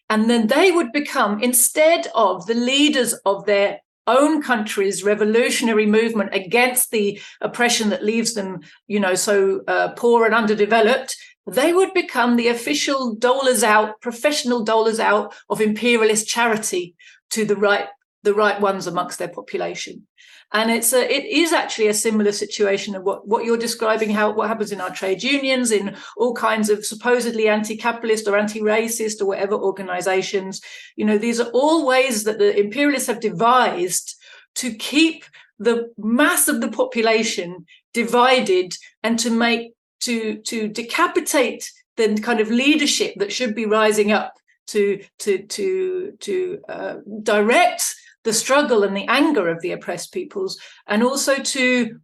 [0.09, 6.35] And then they would become instead of the leaders of their own country's revolutionary movement
[6.35, 11.17] against the oppression that leaves them, you know, so uh, poor and underdeveloped,
[11.47, 16.95] they would become the official dolers out, professional dolers out of imperialist charity
[17.31, 17.89] to the right,
[18.23, 20.07] the right ones amongst their population
[20.53, 24.33] and it's a it is actually a similar situation of what what you're describing how
[24.33, 29.27] what happens in our trade unions in all kinds of supposedly anti-capitalist or anti-racist or
[29.27, 30.61] whatever organizations.
[30.95, 34.17] You know these are all ways that the imperialists have devised
[34.57, 35.25] to keep
[35.59, 42.51] the mass of the population divided and to make to to decapitate the kind of
[42.51, 44.35] leadership that should be rising up
[44.69, 47.95] to to to to uh, direct
[48.27, 50.59] the struggle and the anger of the oppressed peoples,
[50.89, 51.99] and also to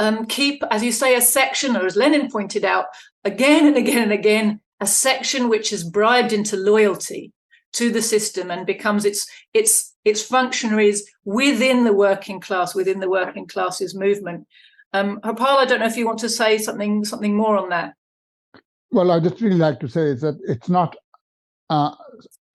[0.00, 2.86] um, keep, as you say, a section, or as Lenin pointed out
[3.24, 7.32] again and again and again, a section which is bribed into loyalty
[7.72, 13.10] to the system and becomes its its its functionaries within the working class, within the
[13.10, 14.46] working classes movement.
[14.92, 17.94] Um, Harpal, I don't know if you want to say something something more on that.
[18.90, 20.96] Well, I just really like to say is that it's not
[21.70, 21.94] uh,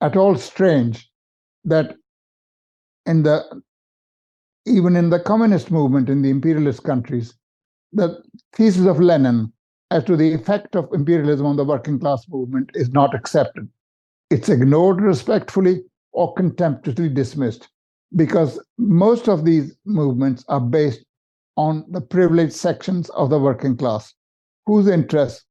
[0.02, 1.10] at all strange
[1.66, 1.96] that
[3.06, 3.62] in the
[4.66, 7.34] even in the communist movement in the imperialist countries,
[7.92, 9.52] the thesis of Lenin
[9.92, 13.68] as to the effect of imperialism on the working class movement is not accepted.
[14.30, 17.68] It's ignored respectfully or contemptuously dismissed
[18.16, 21.04] because most of these movements are based
[21.58, 24.14] on the privileged sections of the working class
[24.66, 25.46] whose interests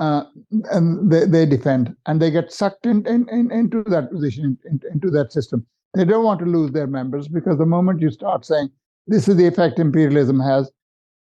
[0.00, 0.24] uh,
[0.72, 4.80] and they, they defend and they get sucked in, in, in into that position in,
[4.92, 5.64] into that system
[5.94, 8.68] they don't want to lose their members because the moment you start saying
[9.06, 10.70] this is the effect imperialism has,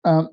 [0.04, 0.30] um,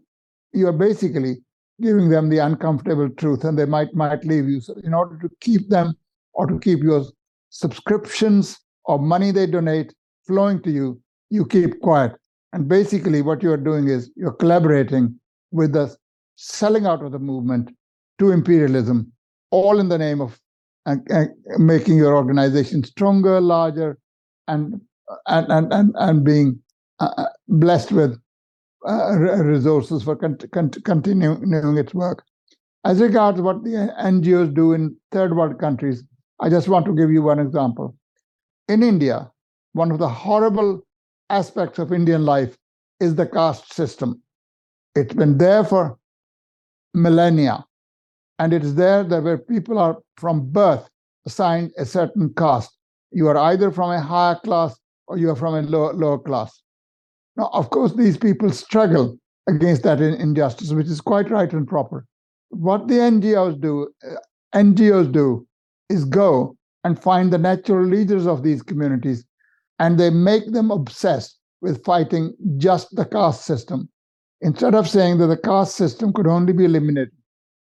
[0.53, 1.37] you are basically
[1.81, 4.61] giving them the uncomfortable truth, and they might might leave you.
[4.61, 5.95] So, in order to keep them
[6.35, 7.05] or to keep your
[7.51, 9.95] subscriptions or money they donate
[10.27, 12.13] flowing to you, you keep quiet.
[12.53, 15.19] And basically, what you're doing is you're collaborating
[15.51, 15.95] with the
[16.37, 17.75] selling out of the movement
[18.19, 19.11] to imperialism,
[19.51, 20.39] all in the name of
[20.85, 21.25] uh, uh,
[21.59, 23.99] making your organization stronger, larger,
[24.48, 24.81] and
[25.26, 26.59] and and and, being
[27.00, 28.18] uh, uh blessed with
[28.87, 32.24] uh, resources for con- con- continuing its work.
[32.85, 36.02] As regards what the NGOs do in third world countries,
[36.40, 37.94] I just want to give you one example.
[38.68, 39.31] In India,
[39.72, 40.83] one of the horrible
[41.31, 42.57] aspects of Indian life
[43.00, 44.20] is the caste system.
[44.94, 45.98] It's been there for
[46.94, 47.64] millennia,
[48.38, 50.88] and it is there that where people are from birth
[51.26, 52.76] assigned a certain caste.
[53.12, 56.62] You are either from a higher class or you are from a lower, lower class.
[57.37, 62.07] Now, of course, these people struggle against that injustice, which is quite right and proper.
[62.51, 64.16] What the NGOs do, uh,
[64.55, 65.46] NGOs do,
[65.88, 69.25] is go and find the natural leaders of these communities,
[69.79, 73.88] and they make them obsessed with fighting just the caste system.
[74.40, 77.12] Instead of saying that the caste system could only be eliminated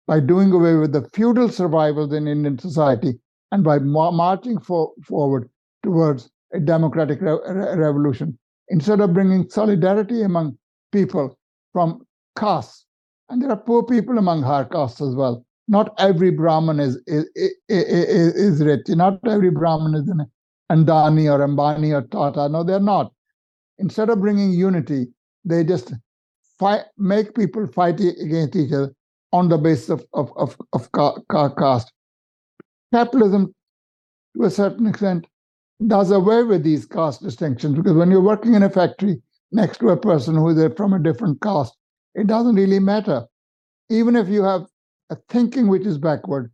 [0.07, 3.19] by doing away with the feudal survivals in Indian society
[3.53, 5.49] and by marching for, forward
[5.83, 7.39] towards a democratic re-
[7.77, 10.57] revolution, instead of bringing solidarity among
[10.93, 11.39] people
[11.73, 12.07] from
[12.39, 12.87] castes,
[13.29, 15.45] and there are poor people among higher castes as well.
[15.69, 18.89] Not every Brahmin is is, is, is rich.
[18.89, 20.27] Not every Brahmin is an
[20.71, 22.49] Adani or Ambani or Tata.
[22.49, 23.13] No, they're not.
[23.79, 25.07] Instead of bringing unity,
[25.45, 25.95] they just
[26.59, 28.93] fight, make people fight against each other
[29.33, 31.93] on the basis of, of, of, of caste.
[32.93, 33.55] Capitalism,
[34.37, 35.27] to a certain extent,
[35.87, 39.23] does away with these caste distinctions because when you're working in a factory
[39.53, 41.77] next to a person who is from a different caste,
[42.15, 43.25] it doesn't really matter.
[43.89, 44.67] Even if you have
[45.11, 46.51] a thinking which is backward,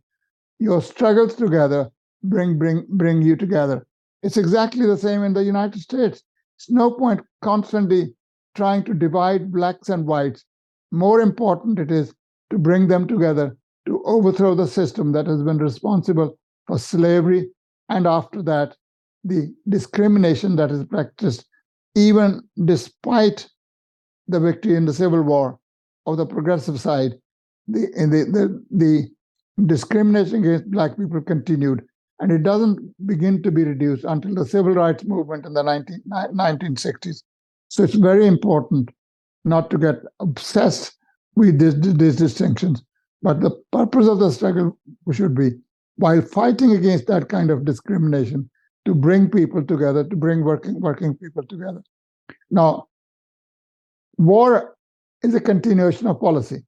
[0.59, 1.89] your struggles together
[2.23, 3.85] bring bring bring you together.
[4.23, 6.23] It's exactly the same in the United States.
[6.55, 8.15] It's no point constantly
[8.55, 10.45] trying to divide blacks and whites.
[10.91, 12.13] More important it is
[12.49, 13.55] to bring them together
[13.87, 17.49] to overthrow the system that has been responsible for slavery
[17.89, 18.75] and after that
[19.23, 21.45] the discrimination that is practiced
[21.95, 23.47] even despite
[24.27, 25.59] the victory in the civil war
[26.05, 27.13] of the progressive side
[27.67, 31.83] the the the, the discrimination against black people continued
[32.19, 36.03] and it doesn't begin to be reduced until the civil rights movement in the 19,
[36.09, 37.23] 1960s
[37.69, 38.89] so it's very important
[39.45, 40.93] not to get obsessed
[41.35, 42.83] with these distinctions.
[43.21, 44.77] But the purpose of the struggle
[45.11, 45.51] should be,
[45.95, 48.49] while fighting against that kind of discrimination,
[48.85, 51.83] to bring people together, to bring working working people together.
[52.51, 52.87] Now,
[54.17, 54.77] war
[55.23, 56.63] is a continuation of policy.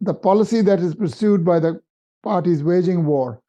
[0.00, 1.80] The policy that is pursued by the
[2.22, 3.40] parties waging war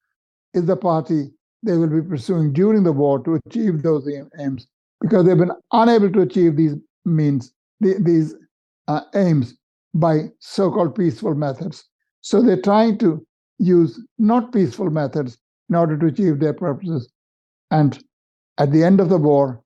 [0.53, 1.31] is the party
[1.63, 4.07] they will be pursuing during the war to achieve those
[4.39, 4.67] aims
[5.01, 6.75] because they've been unable to achieve these
[7.05, 8.35] means, these
[8.87, 9.56] uh, aims
[9.97, 11.83] by so called peaceful methods.
[12.21, 13.25] So they're trying to
[13.57, 15.37] use not peaceful methods
[15.69, 17.11] in order to achieve their purposes.
[17.71, 18.01] And
[18.59, 19.61] at the end of the war,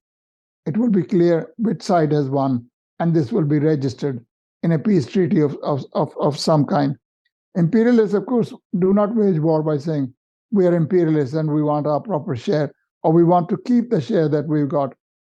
[0.65, 2.65] it will be clear which side has won,
[3.00, 4.26] and this will be registered
[4.63, 6.96] in a peace treaty of, of, of, of some kind.
[7.56, 10.13] Imperialists, of course, do not wage war by saying,
[10.52, 12.72] we are imperialists and we want our proper share,
[13.04, 14.94] or we want to keep the share that we've got.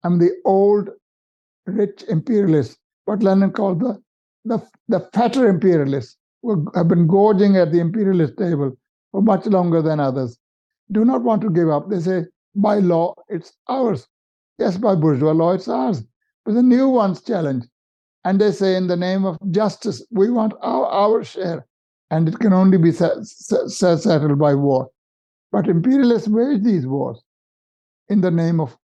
[0.04, 0.90] I'm the old
[1.66, 4.02] rich imperialist, what Lenin called the,
[4.44, 8.76] the, the fatter imperialists, who have been gorging at the imperialist table
[9.12, 10.38] for much longer than others,
[10.90, 11.88] do not want to give up.
[11.88, 12.24] They say,
[12.54, 14.08] by law, it's ours.
[14.58, 16.02] Yes, by bourgeois law, it's ours.
[16.44, 17.64] But the new ones challenge.
[18.24, 21.66] And they say, in the name of justice, we want our, our share.
[22.10, 24.90] And it can only be set, set, settled by war.
[25.50, 27.22] But imperialists wage these wars
[28.08, 28.76] in the name of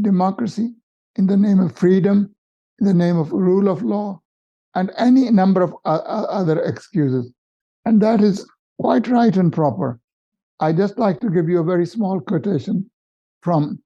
[0.00, 0.72] democracy,
[1.16, 2.34] in the name of freedom,
[2.80, 4.21] in the name of rule of law,
[4.74, 7.32] and any number of other excuses.
[7.84, 8.48] And that is
[8.80, 10.00] quite right and proper.
[10.60, 12.90] I just like to give you a very small quotation
[13.42, 13.82] from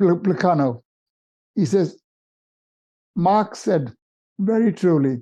[0.00, 0.82] Plekhanov.
[1.54, 1.98] He says,
[3.16, 3.92] Marx said
[4.38, 5.20] very truly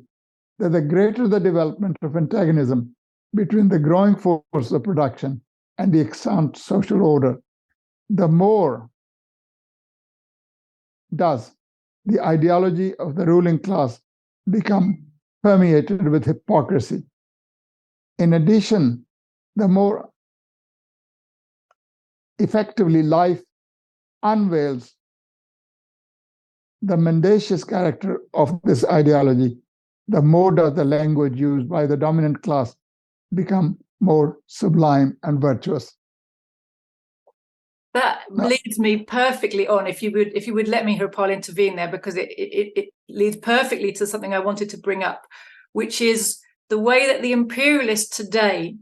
[0.59, 2.95] that the greater the development of antagonism
[3.35, 5.41] between the growing force of production
[5.79, 7.41] and the extant social order,
[8.11, 8.91] the more
[11.15, 11.53] does
[12.05, 14.01] the ideology of the ruling class
[14.51, 15.05] become
[15.43, 17.05] permeated with hypocrisy.
[18.19, 19.05] In addition,
[19.57, 20.09] the more
[22.39, 23.43] effectively life
[24.23, 24.95] unveils
[26.83, 29.59] the mendacious character of this ideology,
[30.09, 32.77] the more does the language used by the dominant class
[33.35, 35.97] become more sublime and virtuous
[37.97, 38.47] that no.
[38.47, 41.88] leads me perfectly on if you would if you would let me Harpal intervene there
[41.88, 45.26] because it, it it leads perfectly to something I wanted to bring up
[45.72, 46.38] which is
[46.68, 48.76] the way that the imperialists today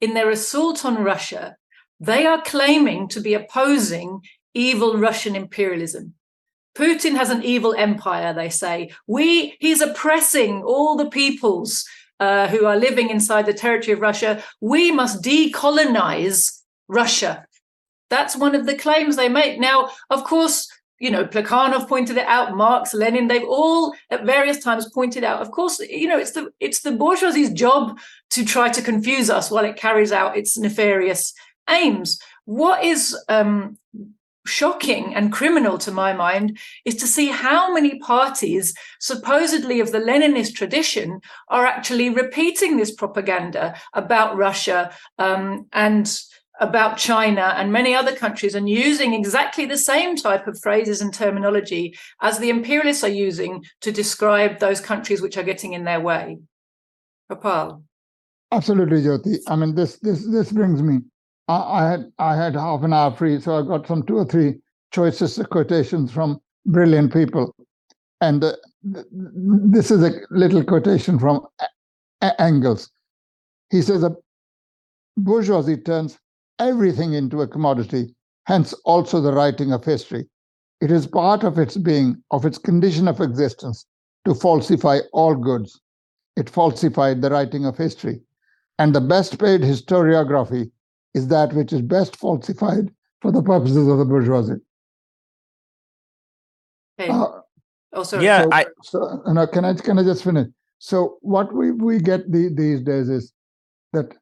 [0.00, 1.56] in their assault on Russia
[2.00, 4.20] they are claiming to be opposing
[4.54, 6.14] evil Russian imperialism
[6.76, 11.84] Putin has an evil empire they say we he's oppressing all the peoples
[12.20, 17.46] uh, who are living inside the territory of Russia we must decolonize Russia.
[18.14, 19.58] That's one of the claims they make.
[19.58, 20.68] Now, of course,
[21.00, 25.42] you know, Plekhanov pointed it out, Marx, Lenin, they've all at various times pointed out.
[25.42, 27.98] Of course, you know, it's the it's the bourgeoisie's job
[28.30, 31.34] to try to confuse us while it carries out its nefarious
[31.68, 32.20] aims.
[32.44, 33.78] What is um,
[34.46, 39.98] shocking and criminal to my mind is to see how many parties, supposedly of the
[39.98, 46.06] Leninist tradition, are actually repeating this propaganda about Russia um, and
[46.60, 51.12] about China and many other countries and using exactly the same type of phrases and
[51.12, 56.00] terminology as the imperialists are using to describe those countries which are getting in their
[56.00, 56.38] way.
[57.30, 57.82] Harpal.
[58.52, 59.38] Absolutely, Jyoti.
[59.48, 61.00] I mean, this this this brings me
[61.48, 64.24] I, I had I had half an hour free, so I got some two or
[64.24, 64.56] three
[64.92, 67.54] choices of quotations from brilliant people,
[68.20, 68.52] and uh,
[68.82, 71.46] this is a little quotation from
[72.22, 72.90] a- Engels.
[73.70, 74.16] He says a
[75.16, 76.18] bourgeoisie turns
[76.68, 78.14] everything into a commodity,
[78.46, 80.26] hence also the writing of history.
[80.80, 83.86] It is part of its being, of its condition of existence,
[84.24, 85.80] to falsify all goods.
[86.36, 88.20] It falsified the writing of history.
[88.78, 90.70] And the best paid historiography
[91.14, 92.90] is that which is best falsified
[93.20, 94.60] for the purposes of the bourgeoisie.
[96.98, 97.10] Okay.
[97.10, 97.26] Uh,
[97.92, 98.24] oh, sorry.
[98.24, 98.66] Yeah, so, I.
[98.82, 100.48] So, no, can I can I just finish?
[100.78, 103.32] So what we we get the, these days is
[103.92, 104.14] that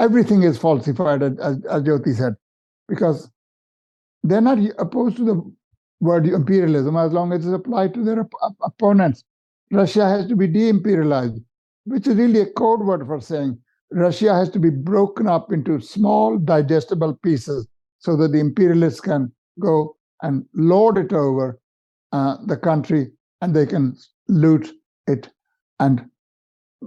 [0.00, 2.34] everything is falsified, as, as Jyoti said,
[2.88, 3.30] because
[4.22, 5.54] they're not opposed to the
[6.00, 9.24] word imperialism as long as it's applied to their op- opponents.
[9.70, 11.42] Russia has to be de-imperialized,
[11.84, 13.58] which is really a code word for saying
[13.92, 17.66] Russia has to be broken up into small, digestible pieces
[17.98, 21.60] so that the imperialists can go and lord it over
[22.12, 23.96] uh, the country and they can
[24.28, 24.70] loot
[25.06, 25.28] it
[25.80, 26.09] and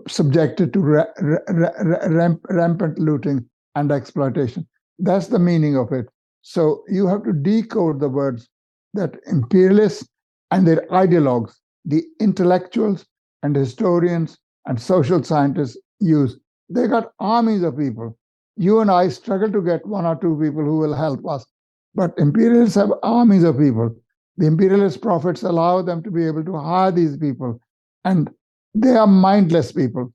[0.07, 4.67] subject it to ra- ra- ramp- rampant looting and exploitation.
[4.99, 6.07] That's the meaning of it.
[6.41, 8.49] So you have to decode the words
[8.93, 10.07] that imperialists
[10.51, 11.53] and their ideologues,
[11.85, 13.05] the intellectuals
[13.41, 16.37] and historians and social scientists use
[16.69, 18.17] they got armies of people.
[18.55, 21.45] You and I struggle to get one or two people who will help us.
[21.93, 23.95] But imperialists have armies of people.
[24.37, 27.59] The imperialist profits allow them to be able to hire these people.
[28.05, 28.29] And
[28.73, 30.13] they are mindless people.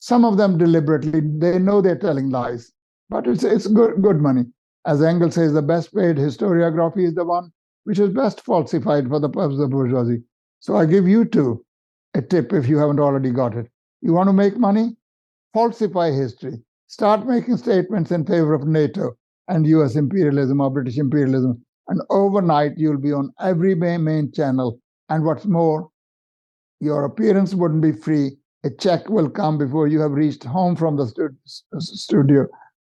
[0.00, 2.72] Some of them deliberately, they know they're telling lies.
[3.08, 4.44] But it's it's good good money.
[4.86, 7.52] As Engels says, the best paid historiography is the one
[7.84, 10.22] which is best falsified for the purpose of bourgeoisie.
[10.60, 11.64] So I give you two
[12.14, 13.68] a tip if you haven't already got it.
[14.02, 14.96] You want to make money?
[15.56, 19.16] falsify history, start making statements in favor of NATO
[19.48, 24.78] and US imperialism or British imperialism, and overnight you'll be on every main channel.
[25.08, 25.88] And what's more,
[26.80, 28.36] your appearance wouldn't be free.
[28.64, 31.36] A check will come before you have reached home from the stu-
[31.78, 32.46] studio,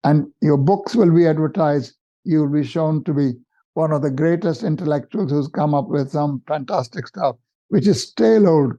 [0.04, 1.96] and your books will be advertised.
[2.24, 3.34] You will be shown to be
[3.74, 7.36] one of the greatest intellectuals who's come up with some fantastic stuff,
[7.70, 8.74] which is stale old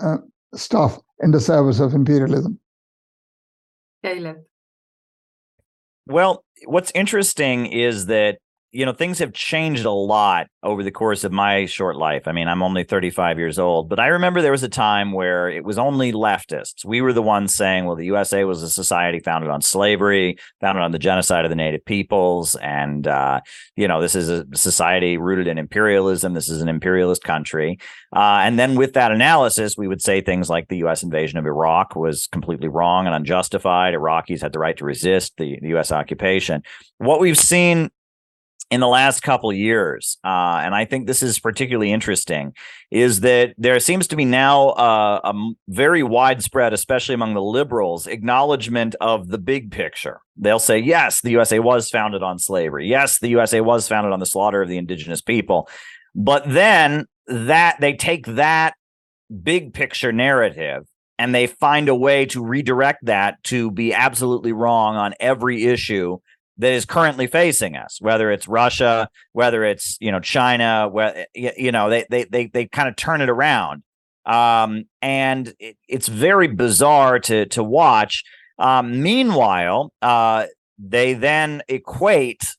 [0.00, 0.18] uh,
[0.54, 2.58] stuff in the service of imperialism.
[4.04, 4.38] Caleb?
[6.06, 8.38] Well, what's interesting is that
[8.70, 12.28] you know things have changed a lot over the course of my short life.
[12.28, 15.48] I mean i'm only 35 years old but i remember there was a time where
[15.48, 16.84] it was only leftists.
[16.84, 20.82] We were the ones saying well the usa was a society founded on slavery founded
[20.82, 23.40] on the genocide of the native peoples and uh,
[23.76, 26.34] you know this is a society rooted in imperialism.
[26.34, 27.78] This is an imperialist country.
[28.14, 31.46] Uh, and then with that analysis we would say things like the us invasion of
[31.46, 33.94] iraq was completely wrong and unjustified.
[33.94, 36.62] Iraqis had the right to resist the, the us occupation.
[36.98, 37.90] What we've seen
[38.70, 42.52] in the last couple years, uh, and I think this is particularly interesting,
[42.90, 48.06] is that there seems to be now uh, a very widespread, especially among the liberals,
[48.06, 50.20] acknowledgement of the big picture.
[50.36, 52.86] They'll say, yes, the USA was founded on slavery.
[52.86, 55.68] Yes, the USA was founded on the slaughter of the indigenous people.
[56.14, 58.74] But then that they take that
[59.42, 60.84] big picture narrative
[61.18, 66.18] and they find a way to redirect that to be absolutely wrong on every issue
[66.58, 71.72] that is currently facing us, whether it's Russia, whether it's you know China, where you
[71.72, 73.82] know they they they they kind of turn it around,
[74.26, 78.24] um, and it, it's very bizarre to to watch.
[78.58, 80.46] Um, meanwhile, uh,
[80.78, 82.56] they then equate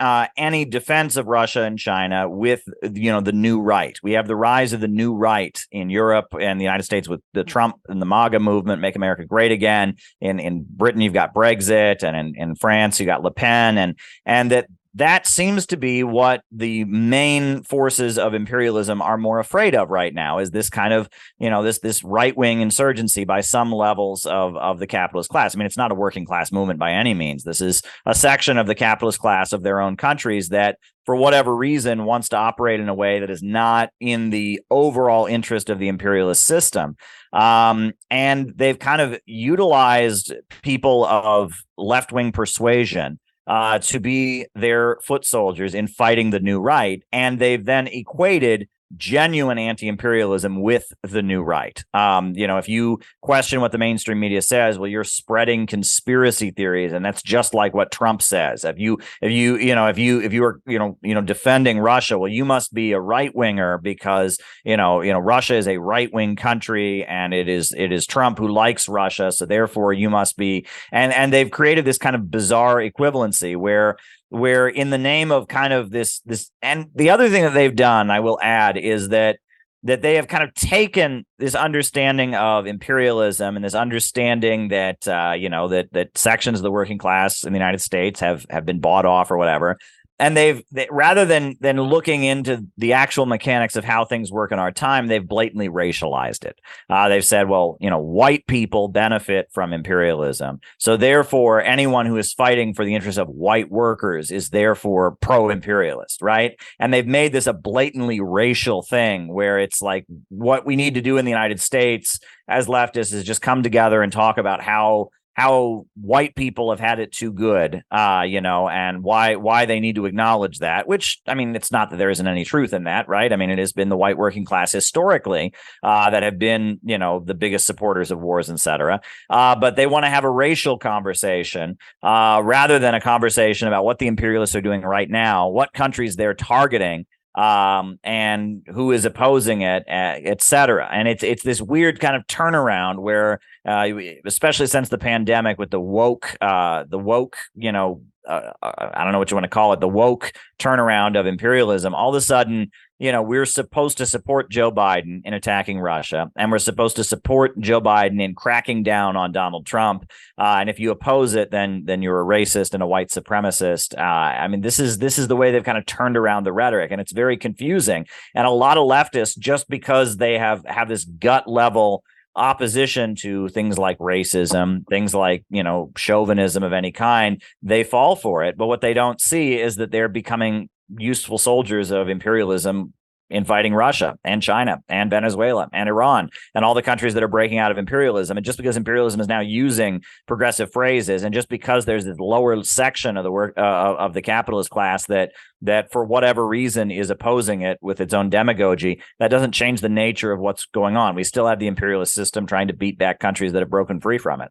[0.00, 3.98] uh, any defense of Russia and China with you know the new right.
[4.02, 7.20] We have the rise of the new right in Europe and the United States with
[7.34, 9.96] the Trump and the MAGA movement, make America great again.
[10.20, 13.98] In in Britain, you've got Brexit, and in, in France, you got Le Pen, and
[14.24, 19.74] and that that seems to be what the main forces of imperialism are more afraid
[19.74, 21.08] of right now is this kind of
[21.38, 25.54] you know this this right-wing insurgency by some levels of of the capitalist class.
[25.54, 27.44] I mean it's not a working class movement by any means.
[27.44, 31.54] This is a section of the capitalist class of their own countries that for whatever
[31.54, 35.78] reason wants to operate in a way that is not in the overall interest of
[35.78, 36.96] the imperialist system.
[37.32, 43.18] Um, and they've kind of utilized people of left-wing persuasion
[43.48, 47.02] uh, to be their foot soldiers in fighting the new right.
[47.10, 51.84] And they've then equated genuine anti-imperialism with the new right.
[51.94, 56.50] Um, you know, if you question what the mainstream media says, well, you're spreading conspiracy
[56.50, 58.64] theories, and that's just like what Trump says.
[58.64, 61.20] If you, if you, you know, if you, if you are, you know, you know,
[61.20, 65.54] defending Russia, well, you must be a right winger because you know, you know, Russia
[65.54, 69.46] is a right wing country, and it is it is Trump who likes Russia, so
[69.46, 70.66] therefore you must be.
[70.92, 73.96] And and they've created this kind of bizarre equivalency where
[74.30, 77.76] where in the name of kind of this this and the other thing that they've
[77.76, 79.38] done i will add is that
[79.84, 85.34] that they have kind of taken this understanding of imperialism and this understanding that uh,
[85.36, 88.66] you know that that sections of the working class in the United States have have
[88.66, 89.78] been bought off or whatever,
[90.18, 94.52] and they've they, rather than than looking into the actual mechanics of how things work
[94.52, 96.60] in our time they've blatantly racialized it.
[96.90, 100.60] Uh, they've said well you know white people benefit from imperialism.
[100.78, 106.22] So therefore anyone who is fighting for the interests of white workers is therefore pro-imperialist
[106.22, 106.58] right?
[106.78, 111.00] And they've made this a blatantly racial thing where it's like what we need to
[111.00, 115.10] do in the united states as leftists is just come together and talk about how
[115.38, 119.78] how white people have had it too good, uh, you know, and why why they
[119.78, 120.88] need to acknowledge that.
[120.88, 123.32] Which I mean, it's not that there isn't any truth in that, right?
[123.32, 126.98] I mean, it has been the white working class historically uh, that have been, you
[126.98, 129.00] know, the biggest supporters of wars, etc.
[129.30, 133.84] Uh, but they want to have a racial conversation uh, rather than a conversation about
[133.84, 139.04] what the imperialists are doing right now, what countries they're targeting um, and who is
[139.04, 140.88] opposing it, et cetera.
[140.90, 143.88] And it's it's this weird kind of turnaround where, uh,
[144.24, 149.04] especially since the pandemic, with the woke, uh, the woke, you know, uh, uh, I
[149.04, 151.94] don't know what you want to call it, the woke turnaround of imperialism.
[151.94, 156.30] All of a sudden, you know, we're supposed to support Joe Biden in attacking Russia,
[156.36, 160.10] and we're supposed to support Joe Biden in cracking down on Donald Trump.
[160.36, 163.96] Uh, and if you oppose it, then then you're a racist and a white supremacist.
[163.96, 166.52] Uh, I mean, this is this is the way they've kind of turned around the
[166.52, 168.06] rhetoric, and it's very confusing.
[168.34, 172.02] And a lot of leftists, just because they have have this gut level
[172.34, 178.14] opposition to things like racism, things like, you know, chauvinism of any kind, they fall
[178.14, 178.56] for it.
[178.56, 182.92] But what they don't see is that they're becoming useful soldiers of imperialism
[183.30, 187.28] in fighting Russia and China and Venezuela and Iran and all the countries that are
[187.28, 188.36] breaking out of imperialism.
[188.36, 192.62] And just because imperialism is now using progressive phrases, and just because there's this lower
[192.62, 195.32] section of the work uh, of the capitalist class that
[195.62, 199.88] that for whatever reason is opposing it with its own demagogy, that doesn't change the
[199.88, 201.14] nature of what's going on.
[201.14, 204.18] We still have the imperialist system trying to beat back countries that have broken free
[204.18, 204.50] from it.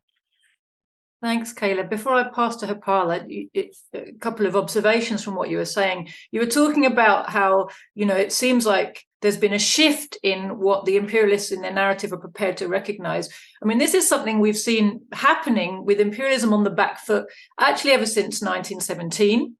[1.21, 1.89] Thanks, Caleb.
[1.89, 3.49] Before I pass to Harpala,
[3.93, 6.09] a couple of observations from what you were saying.
[6.29, 10.59] You were talking about how, you know, it seems like there's been a shift in
[10.59, 13.29] what the imperialists in their narrative are prepared to recognize.
[13.63, 17.25] I mean, this is something we've seen happening with imperialism on the back foot
[17.59, 19.55] actually ever since 1917.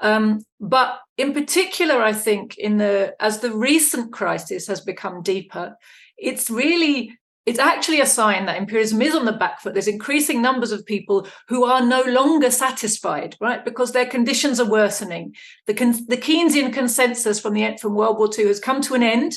[0.00, 5.76] Um, but in particular, I think in the as the recent crisis has become deeper,
[6.18, 7.16] it's really
[7.46, 9.72] it's actually a sign that imperialism is on the back foot.
[9.72, 13.64] There's increasing numbers of people who are no longer satisfied, right?
[13.64, 15.34] Because their conditions are worsening.
[15.66, 15.74] The,
[16.08, 19.34] the Keynesian consensus from the end from World War II has come to an end,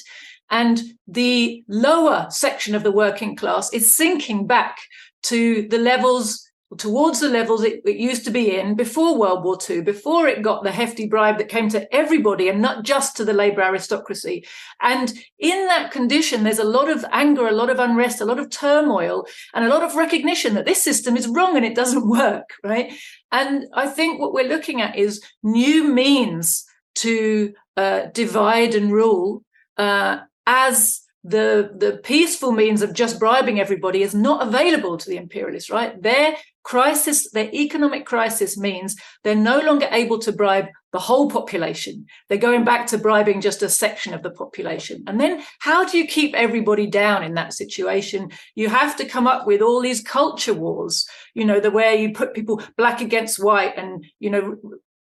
[0.50, 4.80] and the lower section of the working class is sinking back
[5.24, 9.58] to the levels towards the levels it, it, used to be in before World War
[9.68, 13.26] II, before it got the hefty bribe that came to everybody and not just to
[13.26, 14.46] the labor aristocracy.
[14.82, 18.40] And in that condition, there's a lot of anger, a lot of unrest, a lot
[18.40, 22.08] of turmoil, and a lot of recognition that this system is wrong and it doesn't
[22.20, 22.94] work, right?
[23.32, 26.66] And I think what we're looking at is new means
[26.96, 29.44] to uh, divide and rule
[29.78, 35.18] uh, as the the peaceful means of just bribing everybody is not available to the
[35.18, 36.02] imperialists right?
[36.02, 42.06] Their crisis their economic crisis means they're no longer able to bribe the whole population.
[42.28, 45.04] They're going back to bribing just a section of the population.
[45.06, 48.32] And then how do you keep everybody down in that situation?
[48.56, 52.14] You have to come up with all these culture wars you know the way you
[52.14, 54.58] put people black against white and you know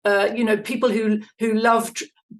[0.05, 1.91] uh, you know people who who love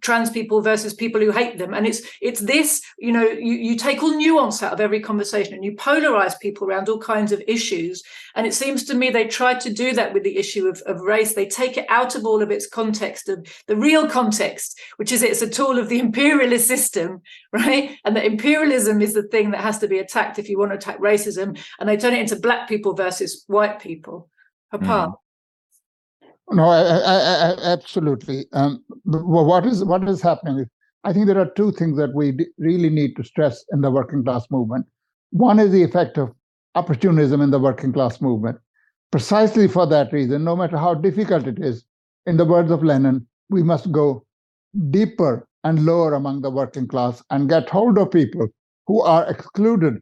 [0.02, 1.74] trans people versus people who hate them.
[1.74, 5.54] And it's it's this, you know, you, you take all nuance out of every conversation
[5.54, 8.04] and you polarize people around all kinds of issues.
[8.36, 11.02] And it seems to me they try to do that with the issue of, of
[11.02, 11.34] race.
[11.34, 15.24] They take it out of all of its context, of the real context, which is
[15.24, 17.22] it's a tool of the imperialist system,
[17.54, 17.98] right?
[18.04, 20.78] And that imperialism is the thing that has to be attacked if you want to
[20.78, 21.58] attack racism.
[21.80, 24.30] And they turn it into black people versus white people.
[24.72, 25.16] apart Mm.
[26.50, 27.16] No, I, I,
[27.52, 28.46] I, absolutely.
[28.54, 30.66] Um, what is what is happening
[31.04, 34.24] I think there are two things that we really need to stress in the working
[34.26, 34.86] class movement.
[35.32, 36.34] One is the effect of
[36.76, 38.58] opportunism in the working class movement.
[39.12, 41.86] Precisely for that reason, no matter how difficult it is,
[42.26, 44.26] in the words of Lenin, we must go
[44.90, 48.48] deeper and lower among the working class and get hold of people
[48.88, 50.02] who are excluded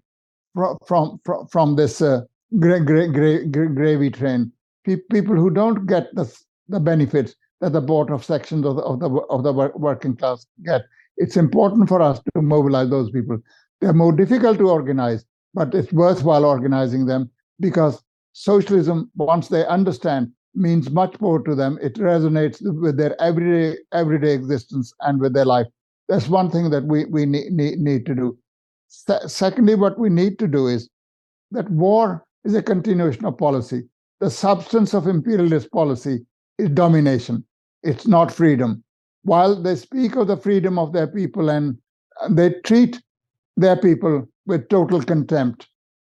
[0.55, 2.21] from from from, from this uh,
[2.59, 4.51] gra- gra- gra- gravy train
[4.85, 6.31] people who don't get the,
[6.69, 10.45] the benefits that the board of sections of the, of the of the working class
[10.63, 10.83] get.
[11.17, 13.39] It's important for us to mobilize those people.
[13.79, 17.29] They're more difficult to organize, but it's worthwhile organizing them
[17.59, 21.79] because socialism, once they understand, means much more to them.
[21.81, 25.67] It resonates with their everyday everyday existence and with their life.
[26.07, 28.37] That's one thing that we we need need, need to do.
[28.87, 30.89] Se- secondly, what we need to do is
[31.51, 33.83] that war is a continuation of policy
[34.19, 36.25] the substance of imperialist policy
[36.57, 37.43] is domination.
[37.83, 38.83] It's not freedom.
[39.23, 41.77] While they speak of the freedom of their people and
[42.29, 43.01] they treat
[43.57, 45.67] their people with total contempt,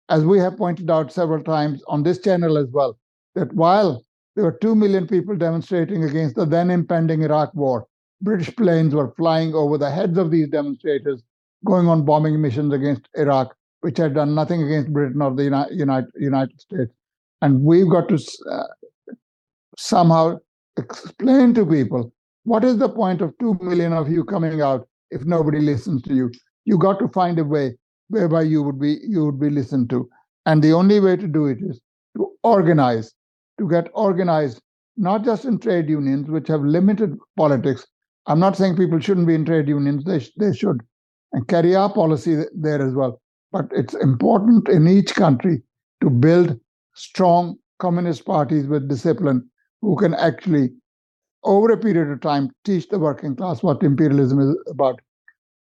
[0.08, 2.98] as we have pointed out several times on this channel as well,
[3.34, 7.86] that while there were 2 million people demonstrating against the then impending Iraq war,
[8.20, 11.22] British planes were flying over the heads of these demonstrators,
[11.64, 16.06] going on bombing missions against Iraq, which had done nothing against Britain or the United,
[16.16, 16.92] United States.
[17.44, 18.18] And we've got to
[18.50, 18.64] uh,
[19.76, 20.38] somehow
[20.78, 22.10] explain to people
[22.44, 26.14] what is the point of 2 million of you coming out if nobody listens to
[26.14, 26.30] you?
[26.64, 27.76] You got to find a way
[28.08, 30.08] whereby you would be you would be listened to.
[30.46, 31.82] And the only way to do it is
[32.16, 33.12] to organize
[33.58, 34.62] to get organized
[34.96, 37.86] not just in trade unions which have limited politics.
[38.26, 40.80] I'm not saying people shouldn't be in trade unions they, they should
[41.34, 43.20] and carry our policy there as well.
[43.52, 45.62] But it's important in each country
[46.00, 46.58] to build
[46.94, 49.48] strong communist parties with discipline
[49.80, 50.70] who can actually,
[51.42, 55.00] over a period of time, teach the working class what imperialism is about.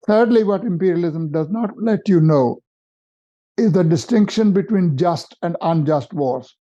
[0.08, 2.62] Thirdly, what imperialism does not let you know
[3.58, 6.56] is the distinction between just and unjust wars.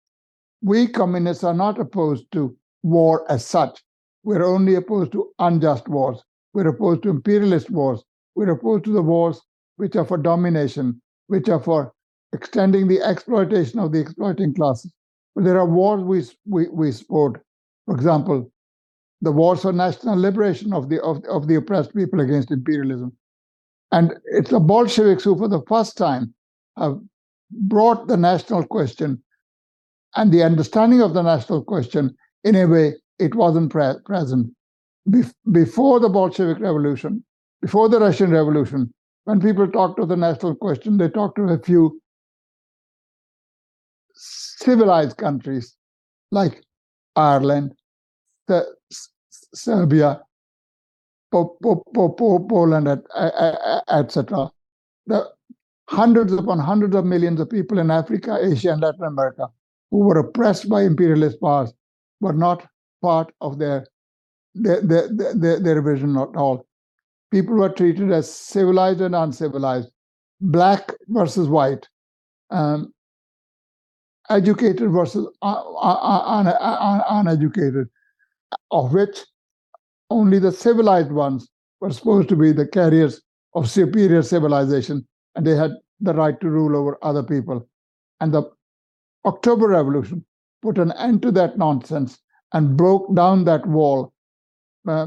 [0.63, 3.83] We communists are not opposed to war as such.
[4.25, 6.23] We're only opposed to unjust wars.
[6.53, 8.03] We're opposed to imperialist wars.
[8.35, 9.41] We're opposed to the wars
[9.77, 11.93] which are for domination, which are for
[12.33, 14.93] extending the exploitation of the exploiting classes.
[15.35, 17.43] But there are wars we, we, we support.
[17.87, 18.51] For example,
[19.21, 23.13] the wars for national liberation of the, of, of the oppressed people against imperialism.
[23.93, 26.35] And it's the Bolsheviks who, for the first time,
[26.79, 26.99] have
[27.51, 29.23] brought the national question
[30.17, 32.15] and the understanding of the national question
[32.45, 34.53] in a way it wasn't pre- present.
[35.11, 37.25] Be- before the Bolshevik Revolution,
[37.61, 38.93] before the Russian Revolution,
[39.25, 42.01] when people talked of the national question, they talked of a few
[44.21, 45.77] civilized countries
[46.31, 46.63] like
[47.17, 47.75] Ireland,
[48.47, 48.67] the,
[49.55, 50.21] Serbia,
[51.33, 52.89] po, po, po, Poland,
[53.89, 54.51] etc.
[55.07, 55.31] The
[55.89, 59.49] hundreds upon hundreds of millions of people in Africa, Asia, and Latin America
[59.91, 61.73] who were oppressed by imperialist powers
[62.21, 62.67] were not
[63.03, 63.87] part of their
[64.55, 66.67] their, their, their, their vision at all.
[67.31, 69.89] People were treated as civilized and uncivilized,
[70.41, 71.89] black versus white,
[72.51, 72.93] um,
[74.31, 77.89] educated versus uneducated,
[78.71, 79.25] of which
[80.11, 81.49] only the civilized ones
[81.81, 83.21] were supposed to be the carriers
[83.55, 87.69] of superior civilization, and they had the right to rule over other people.
[88.21, 88.43] And the
[89.25, 90.25] October Revolution
[90.63, 92.19] put an end to that nonsense
[92.53, 94.13] and broke down that wall
[94.89, 95.07] uh,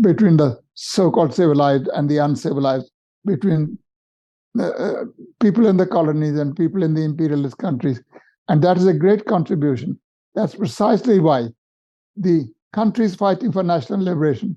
[0.00, 2.90] between the so called civilized and the uncivilized,
[3.24, 3.78] between
[4.60, 5.04] uh,
[5.40, 8.00] people in the colonies and people in the imperialist countries.
[8.48, 9.98] And that is a great contribution.
[10.34, 11.48] That's precisely why
[12.16, 14.56] the countries fighting for national liberation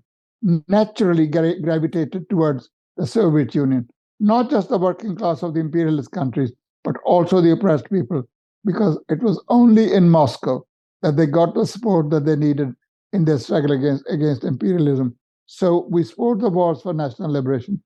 [0.67, 3.87] naturally gra- gravitated towards the Soviet Union,
[4.19, 6.51] not just the working class of the imperialist countries,
[6.83, 8.23] but also the oppressed people,
[8.65, 10.65] because it was only in Moscow
[11.01, 12.73] that they got the support that they needed
[13.13, 15.15] in their struggle against, against imperialism.
[15.45, 17.81] So we support the wars for national liberation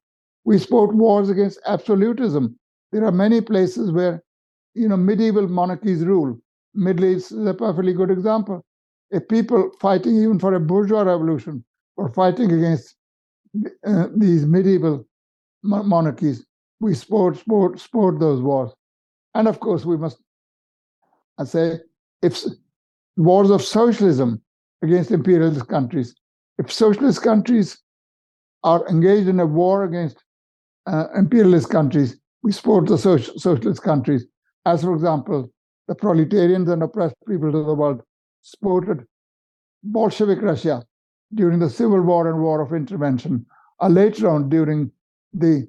[0.46, 2.58] we fought wars against absolutism.
[2.91, 4.24] There are many places where,
[4.76, 6.39] you know, medieval monarchies rule.
[6.74, 8.64] Middle East is a perfectly good example.
[9.12, 11.64] If people fighting even for a bourgeois revolution
[11.98, 12.96] or fighting against
[13.86, 15.08] uh, these medieval
[15.64, 16.46] monarchies,
[16.80, 18.72] we support, support, support those wars.
[19.34, 20.18] And of course, we must,
[21.38, 21.80] I say,
[22.22, 22.43] if
[23.18, 24.41] wars of socialism
[24.82, 26.14] against imperialist countries,
[26.58, 27.78] if socialist countries
[28.64, 30.25] are engaged in a war against
[30.88, 34.26] uh, imperialist countries, we support the social, socialist countries.
[34.66, 35.52] As, for example,
[35.88, 38.02] the proletarians and oppressed people of the world
[38.42, 39.06] supported
[39.84, 40.84] Bolshevik Russia
[41.34, 43.46] during the Civil War and War of Intervention,
[43.80, 44.92] or later on during
[45.34, 45.68] the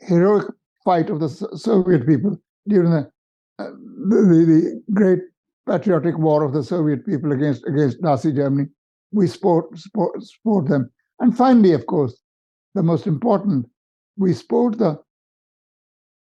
[0.00, 0.46] heroic
[0.84, 2.36] fight of the Soviet people
[2.68, 3.10] during the,
[3.58, 3.70] uh,
[4.08, 5.20] the, the, great
[5.68, 8.68] patriotic war of the Soviet people against against Nazi Germany.
[9.12, 10.90] We support, support, support them.
[11.20, 12.21] And finally, of course,
[12.74, 13.66] the most important,
[14.16, 15.00] we support the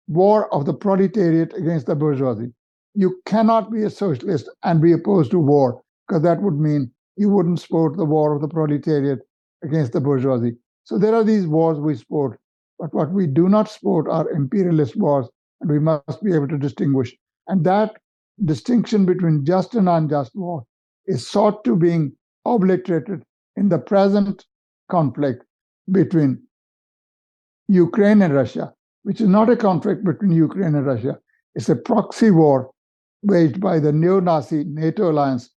[0.08, 2.54] war of the proletariat against the bourgeoisie.
[2.94, 7.30] You cannot be a socialist and be opposed to war, because that would mean you
[7.30, 9.20] wouldn't support the war of the proletariat
[9.64, 10.56] against the bourgeoisie.
[10.84, 12.40] So there are these wars we support,
[12.78, 15.28] but what we do not support are imperialist wars,
[15.62, 17.16] and we must be able to distinguish.
[17.48, 17.96] And that
[18.44, 20.64] distinction between just and unjust war
[21.08, 23.24] is sought to being obliterated
[23.56, 24.46] in the present
[24.92, 25.45] conflict
[25.92, 26.42] between
[27.68, 28.74] Ukraine and Russia,
[29.04, 31.20] which is not a conflict between Ukraine and Russia.
[31.56, 32.72] It's a proxy war
[33.24, 35.50] waged by the neo-Nazi NATO alliance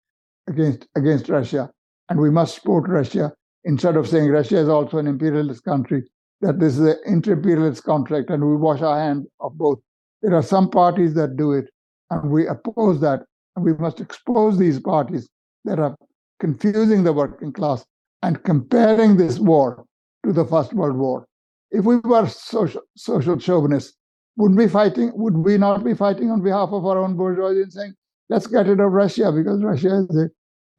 [0.48, 1.70] against against Russia,
[2.08, 3.32] and we must support Russia
[3.64, 6.04] instead of saying Russia is also an imperialist country.
[6.42, 9.80] That this is an inter-imperialist conflict, and we wash our hands of both.
[10.22, 11.70] There are some parties that do it,
[12.10, 13.24] and we oppose that,
[13.54, 15.28] and we must expose these parties
[15.64, 15.96] that are
[16.38, 17.84] confusing the working class
[18.22, 19.84] and comparing this war
[20.26, 21.26] to the First World War.
[21.70, 23.96] If we were social, social chauvinists,
[24.36, 25.12] would we fighting?
[25.14, 27.94] Would we not be fighting on behalf of our own bourgeoisie and saying,
[28.28, 30.28] "Let's get rid of Russia because Russia is a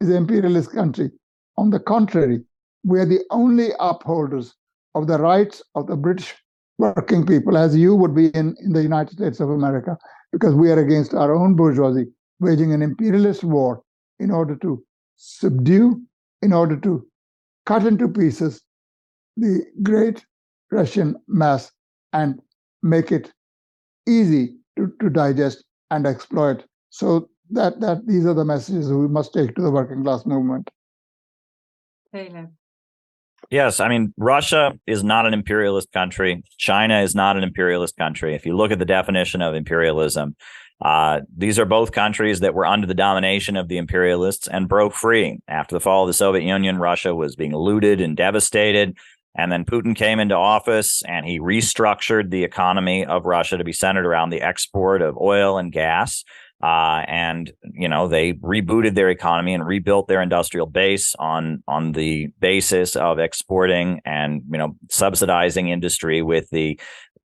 [0.01, 1.11] is an imperialist country"?
[1.57, 2.43] On the contrary,
[2.83, 4.53] we are the only upholders
[4.95, 6.35] of the rights of the British
[6.77, 9.97] working people, as you would be in, in the United States of America,
[10.31, 12.07] because we are against our own bourgeoisie,
[12.39, 13.81] waging an imperialist war
[14.19, 14.83] in order to
[15.15, 15.99] subdue,
[16.41, 17.03] in order to
[17.65, 18.61] cut into pieces
[19.37, 20.25] the great
[20.71, 21.71] Russian mass
[22.13, 22.41] and
[22.83, 23.31] make it
[24.07, 26.63] easy to, to digest and exploit.
[26.89, 30.69] So that that these are the messages we must take to the working class movement.
[32.13, 32.49] Taylor.
[33.49, 36.43] Yes, I mean Russia is not an imperialist country.
[36.57, 38.35] China is not an imperialist country.
[38.35, 40.35] If you look at the definition of imperialism,
[40.81, 44.93] uh, these are both countries that were under the domination of the imperialists and broke
[44.93, 45.39] free.
[45.47, 48.97] After the fall of the Soviet Union, Russia was being looted and devastated.
[49.37, 53.71] And then Putin came into office and he restructured the economy of Russia to be
[53.71, 56.23] centered around the export of oil and gas.
[56.61, 61.91] Uh, and you know they rebooted their economy and rebuilt their industrial base on on
[61.91, 66.79] the basis of exporting and you know subsidizing industry with the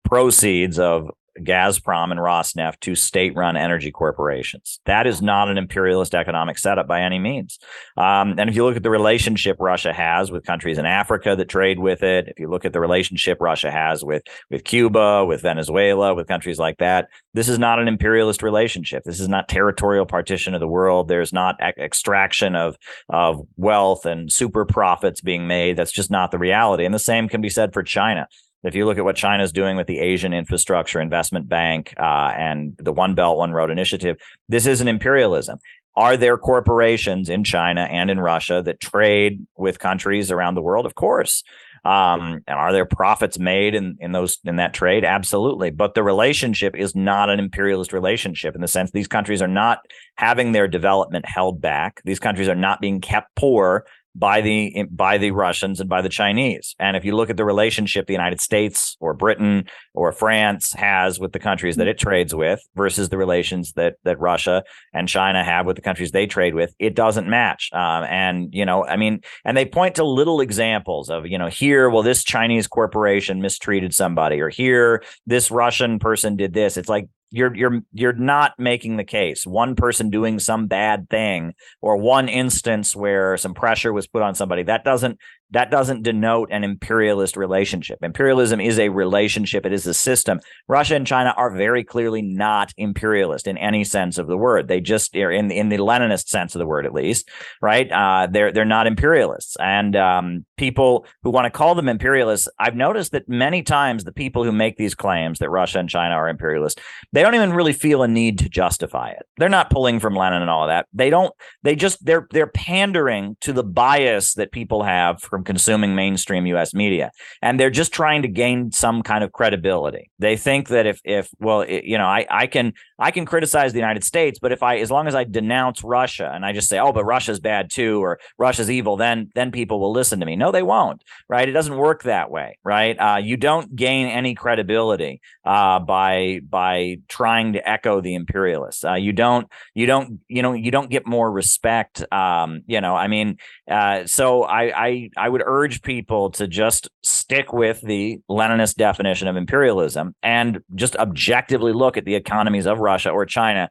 [0.05, 1.09] proceeds of
[1.41, 4.81] Gazprom and Rosneft two state run energy corporations.
[4.85, 7.59] That is not an imperialist economic setup by any means.
[7.97, 11.49] Um, and if you look at the relationship Russia has with countries in Africa that
[11.49, 15.43] trade with it, if you look at the relationship Russia has with, with Cuba, with
[15.43, 19.05] Venezuela, with countries like that, this is not an imperialist relationship.
[19.05, 21.09] This is not territorial partition of the world.
[21.09, 22.77] There's not extraction of,
[23.09, 25.77] of wealth and super profits being made.
[25.77, 26.85] That's just not the reality.
[26.85, 28.29] And the same can be said for China.
[28.65, 32.33] If you look at what China is doing with the Asian Infrastructure Investment Bank uh,
[32.37, 35.59] and the One Belt, One Road initiative, this is an imperialism.
[35.95, 40.87] Are there corporations in China and in Russia that trade with countries around the world?
[40.87, 41.43] Of course.
[41.85, 45.05] Um, and are there profits made in, in those in that trade?
[45.05, 45.71] Absolutely.
[45.71, 49.81] But the relationship is not an imperialist relationship in the sense these countries are not
[50.17, 52.01] having their development held back.
[52.05, 53.85] These countries are not being kept poor
[54.15, 56.75] by the by the Russians and by the Chinese.
[56.79, 61.19] And if you look at the relationship the United States or Britain or France has
[61.19, 65.43] with the countries that it trades with versus the relations that that Russia and China
[65.43, 67.71] have with the countries they trade with, it doesn't match.
[67.73, 71.49] Um, and you know, I mean, and they point to little examples of you know
[71.49, 76.77] here, well, this Chinese corporation mistreated somebody, or here this Russian person did this.
[76.77, 79.47] It's like you're you're you're not making the case.
[79.47, 84.35] One person doing some bad thing or one instance where some pressure was put on
[84.35, 85.19] somebody that doesn't
[85.53, 87.99] that doesn't denote an imperialist relationship.
[88.03, 90.41] Imperialism is a relationship, it is a system.
[90.69, 94.69] Russia and China are very clearly not imperialist in any sense of the word.
[94.69, 97.29] They just are in in the Leninist sense of the word, at least,
[97.61, 97.91] right?
[97.91, 102.77] Uh, they're they're not imperialists, and um, people who want to call them imperialists, I've
[102.77, 106.29] noticed that many times the people who make these claims that Russia and China are
[106.29, 106.81] imperialist,
[107.13, 109.27] they don't even really feel a need to justify it.
[109.37, 110.87] They're not pulling from Lenin and all of that.
[110.93, 111.33] They don't.
[111.63, 116.75] They just they're they're pandering to the bias that people have from consuming mainstream U.S.
[116.75, 120.11] media, and they're just trying to gain some kind of credibility.
[120.19, 123.73] They think that if if well, it, you know, I I can I can criticize
[123.73, 126.69] the United States, but if I as long as I denounce Russia and I just
[126.69, 130.27] say, oh, but Russia's bad too, or Russia's evil, then then people will listen to
[130.27, 130.37] me.
[130.37, 131.03] No, they won't.
[131.29, 131.49] Right?
[131.49, 132.59] It doesn't work that way.
[132.65, 132.97] Right?
[132.99, 138.85] Uh, you don't gain any credibility uh, by by trying to echo the imperialists.
[138.85, 142.05] Uh, you don't you don't you know you don't get more respect.
[142.13, 143.39] Um, you know, I mean,
[143.71, 149.29] uh, so I, I I would urge people to just stick with the Leninist definition
[149.29, 153.69] of imperialism and just objectively look at the economies of Russia or China.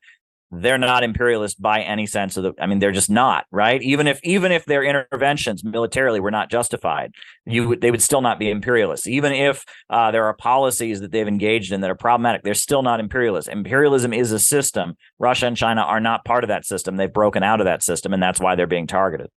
[0.53, 3.81] They're not imperialist by any sense of the i mean they're just not right?
[3.81, 7.13] Even if even if their interventions militarily were not justified
[7.45, 9.07] you would they would still not be imperialists.
[9.07, 12.83] Even if uh, there are policies that they've engaged in that are problematic they're still
[12.83, 14.95] not imperialist imperialism is a system.
[15.19, 16.97] Russia and china are not part of that system.
[16.97, 19.29] They've broken out of that system and that's why they're being targeted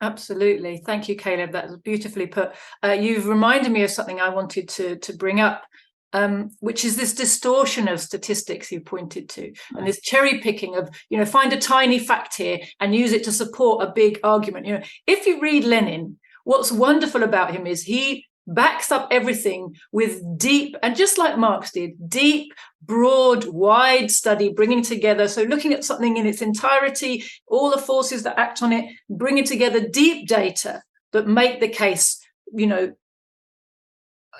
[0.00, 0.82] Absolutely.
[0.84, 1.52] Thank you, Caleb.
[1.52, 2.54] That was beautifully put.
[2.84, 5.64] Uh, you've reminded me of something I wanted to, to bring up
[6.12, 10.88] um, which is this distortion of statistics you pointed to, and this cherry picking of,
[11.10, 14.66] you know, find a tiny fact here and use it to support a big argument.
[14.66, 19.76] You know, if you read Lenin, what's wonderful about him is he backs up everything
[19.92, 25.28] with deep, and just like Marx did, deep, broad, wide study, bringing together.
[25.28, 29.44] So, looking at something in its entirety, all the forces that act on it, bringing
[29.44, 30.82] together deep data
[31.12, 32.20] that make the case,
[32.52, 32.94] you know,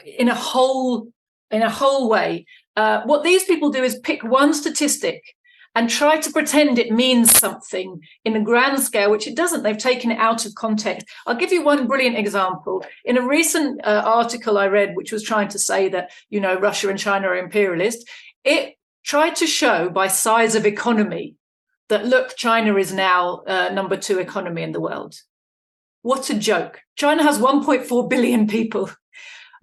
[0.05, 1.13] in a whole
[1.51, 2.47] in a whole way.
[2.77, 5.23] Uh, what these people do is pick one statistic
[5.79, 9.63] and try to pretend it means something in a grand scale, which it doesn't.
[9.63, 11.07] They've taken it out of context.
[11.25, 12.85] I'll give you one brilliant example.
[13.05, 16.59] In a recent uh, article I read, which was trying to say that, you know,
[16.59, 18.09] Russia and China are imperialist,
[18.43, 18.75] it
[19.05, 21.37] tried to show by size of economy
[21.91, 25.15] that, look, China is now uh, number two economy in the world.
[26.03, 26.81] What a joke.
[26.97, 28.91] China has 1.4 billion people.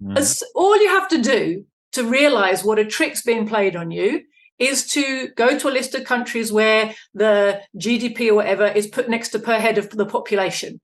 [0.02, 0.16] Mm.
[0.16, 4.22] As, all you have to do to realize what a trick's being played on you
[4.58, 9.08] is to go to a list of countries where the GDP or whatever is put
[9.08, 10.80] next to per head of the population.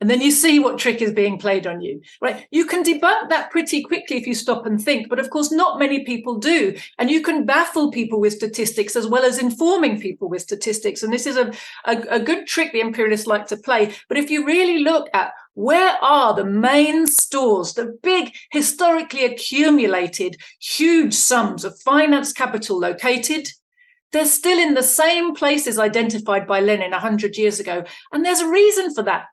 [0.00, 2.46] And then you see what trick is being played on you, right?
[2.50, 5.78] You can debunk that pretty quickly if you stop and think, but of course, not
[5.78, 6.76] many people do.
[6.98, 11.02] And you can baffle people with statistics as well as informing people with statistics.
[11.02, 11.50] And this is a,
[11.86, 13.94] a, a good trick the imperialists like to play.
[14.08, 20.36] But if you really look at where are the main stores, the big historically accumulated
[20.60, 23.48] huge sums of finance capital located?
[24.12, 27.84] They're still in the same places identified by Lenin 100 years ago.
[28.12, 29.28] And there's a reason for that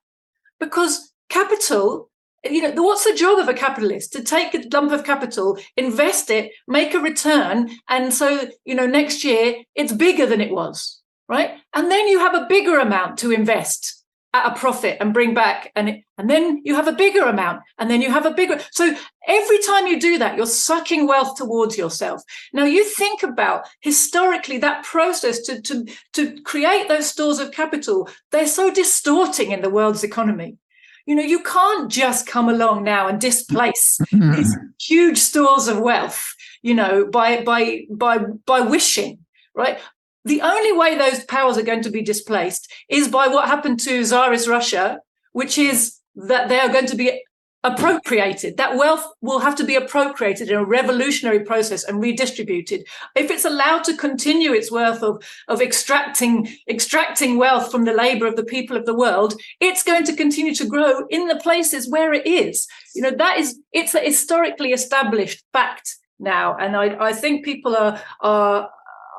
[0.61, 2.09] because capital
[2.45, 6.29] you know what's the job of a capitalist to take a lump of capital invest
[6.29, 11.01] it make a return and so you know next year it's bigger than it was
[11.29, 14.02] right and then you have a bigger amount to invest
[14.33, 17.89] at a profit and bring back and and then you have a bigger amount and
[17.89, 18.95] then you have a bigger so
[19.27, 22.21] every time you do that you're sucking wealth towards yourself.
[22.51, 28.09] Now you think about historically that process to to to create those stores of capital.
[28.31, 30.57] They're so distorting in the world's economy.
[31.05, 34.35] You know you can't just come along now and displace mm-hmm.
[34.35, 39.19] these huge stores of wealth you know by by by by wishing
[39.53, 39.79] right
[40.25, 44.03] the only way those powers are going to be displaced is by what happened to
[44.03, 44.99] Tsarist Russia,
[45.33, 47.23] which is that they are going to be
[47.63, 48.57] appropriated.
[48.57, 52.85] That wealth will have to be appropriated in a revolutionary process and redistributed.
[53.15, 58.27] If it's allowed to continue its worth of, of extracting, extracting wealth from the labor
[58.27, 61.89] of the people of the world, it's going to continue to grow in the places
[61.89, 62.67] where it is.
[62.95, 66.57] You know, that is, it's a historically established fact now.
[66.57, 68.69] And I, I think people are, are,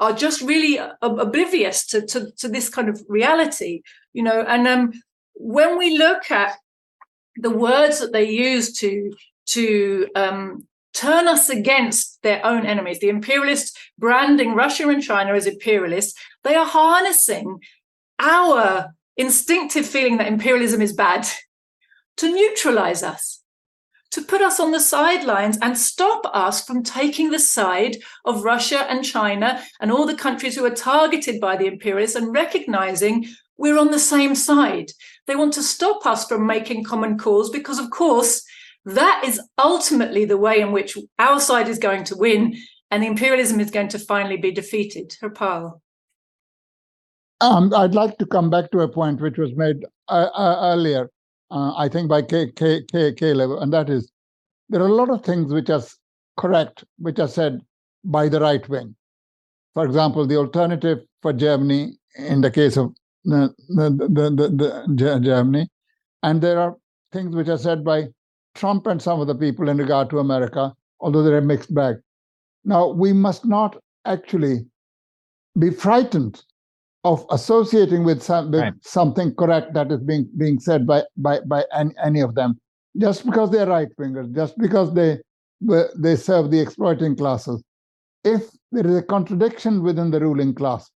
[0.00, 3.82] are just really oblivious to, to, to this kind of reality,
[4.12, 4.42] you know.
[4.46, 4.92] And um,
[5.34, 6.56] when we look at
[7.36, 9.12] the words that they use to
[9.46, 15.46] to um, turn us against their own enemies, the imperialists branding Russia and China as
[15.46, 17.58] imperialists, they are harnessing
[18.18, 21.26] our instinctive feeling that imperialism is bad
[22.16, 23.43] to neutralize us
[24.14, 28.86] to put us on the sidelines and stop us from taking the side of Russia
[28.88, 33.78] and China and all the countries who are targeted by the imperialists and recognizing we're
[33.78, 34.92] on the same side.
[35.26, 38.44] They want to stop us from making common cause because, of course,
[38.84, 42.56] that is ultimately the way in which our side is going to win
[42.92, 45.16] and the imperialism is going to finally be defeated.
[45.20, 45.80] Harpal.
[47.40, 51.10] Um, I'd like to come back to a point which was made uh, uh, earlier,
[51.54, 54.10] uh, I think by K, K, K, Caleb, and that is
[54.68, 55.82] there are a lot of things which are
[56.36, 57.60] correct, which are said
[58.04, 58.96] by the right wing.
[59.74, 62.94] For example, the alternative for Germany in the case of
[63.24, 65.68] the, the, the, the Germany,
[66.22, 66.76] and there are
[67.12, 68.08] things which are said by
[68.54, 71.96] Trump and some of the people in regard to America, although they're a mixed bag.
[72.64, 74.66] Now, we must not actually
[75.58, 76.42] be frightened
[77.04, 78.72] of associating with, some, with right.
[78.80, 82.58] something correct that is being being said by by by any, any of them,
[82.98, 85.18] just because they're right wingers, just because they
[85.96, 87.62] they serve the exploiting classes.
[88.24, 90.90] If there is a contradiction within the ruling class,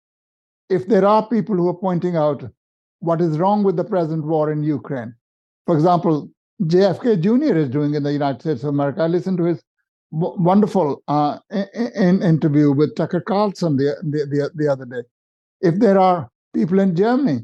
[0.69, 2.43] if there are people who are pointing out
[2.99, 5.13] what is wrong with the present war in Ukraine,
[5.65, 6.29] for example,
[6.63, 7.57] JFK Jr.
[7.57, 9.01] is doing in the United States of America.
[9.01, 9.63] I listened to his
[10.11, 15.01] wonderful uh, in, in interview with Tucker Carlson the, the, the, the other day
[15.65, 17.39] if there are people in Germany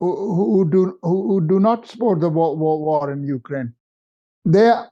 [0.00, 3.72] who, who do who, do not support the war, war, war in Ukraine,
[4.44, 4.90] they are,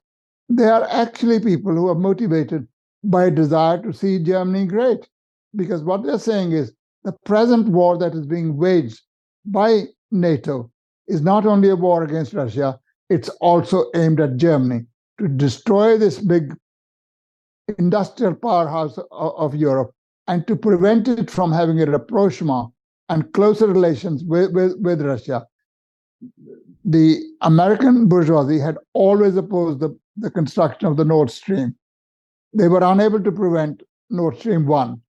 [0.49, 2.67] they are actually people who are motivated
[3.05, 5.09] by a desire to see Germany great.
[5.55, 6.73] Because what they're saying is
[7.05, 9.01] the present war that is being waged
[9.45, 10.71] by NATO
[11.07, 14.87] is not only a war against Russia, it's also aimed at Germany
[15.21, 16.57] to destroy this big
[17.79, 19.94] industrial powerhouse of Europe
[20.27, 22.71] and to prevent it from having a rapprochement
[23.09, 25.47] and closer relations with, with, with Russia,
[26.85, 31.75] the American bourgeoisie had always opposed the, the construction of the Nord Stream.
[32.55, 35.01] They were unable to prevent Nord Stream 1.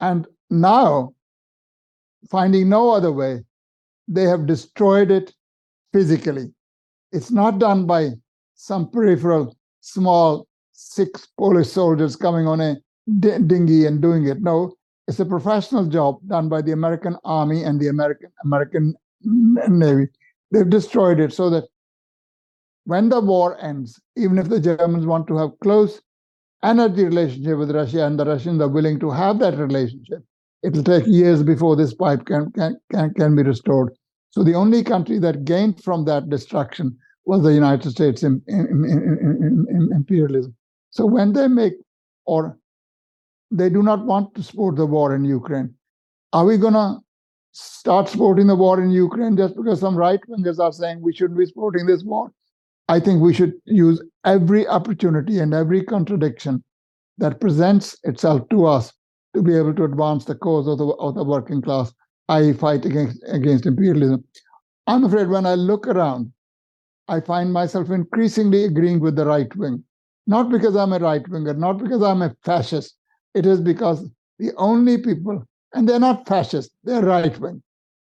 [0.00, 1.14] And now,
[2.30, 3.44] finding no other way,
[4.08, 5.32] they have destroyed it
[5.92, 6.52] physically.
[7.12, 8.10] It's not done by
[8.54, 12.76] some peripheral small six Polish soldiers coming on a
[13.18, 14.40] dinghy and doing it.
[14.40, 14.74] No,
[15.08, 20.08] it's a professional job done by the American Army and the American American Navy.
[20.50, 21.64] They've destroyed it so that
[22.84, 26.00] when the war ends, even if the Germans want to have close
[26.64, 30.22] energy relationship with Russia and the Russians are willing to have that relationship,
[30.62, 33.92] it'll take years before this pipe can can can, can be restored.
[34.30, 39.66] So the only country that gained from that destruction was the United States in, in,
[39.68, 40.54] in imperialism.
[40.90, 41.74] So when they make
[42.24, 42.58] or
[43.52, 45.74] they do not want to support the war in Ukraine.
[46.32, 46.98] Are we going to
[47.52, 51.38] start supporting the war in Ukraine just because some right wingers are saying we shouldn't
[51.38, 52.32] be supporting this war?
[52.88, 56.64] I think we should use every opportunity and every contradiction
[57.18, 58.92] that presents itself to us
[59.34, 61.92] to be able to advance the cause of the, of the working class,
[62.30, 64.24] i.e., fight against, against imperialism.
[64.86, 66.32] I'm afraid when I look around,
[67.08, 69.84] I find myself increasingly agreeing with the right wing.
[70.26, 72.96] Not because I'm a right winger, not because I'm a fascist,
[73.34, 74.08] it is because
[74.38, 77.62] the only people, and they're not fascist, they're right wing.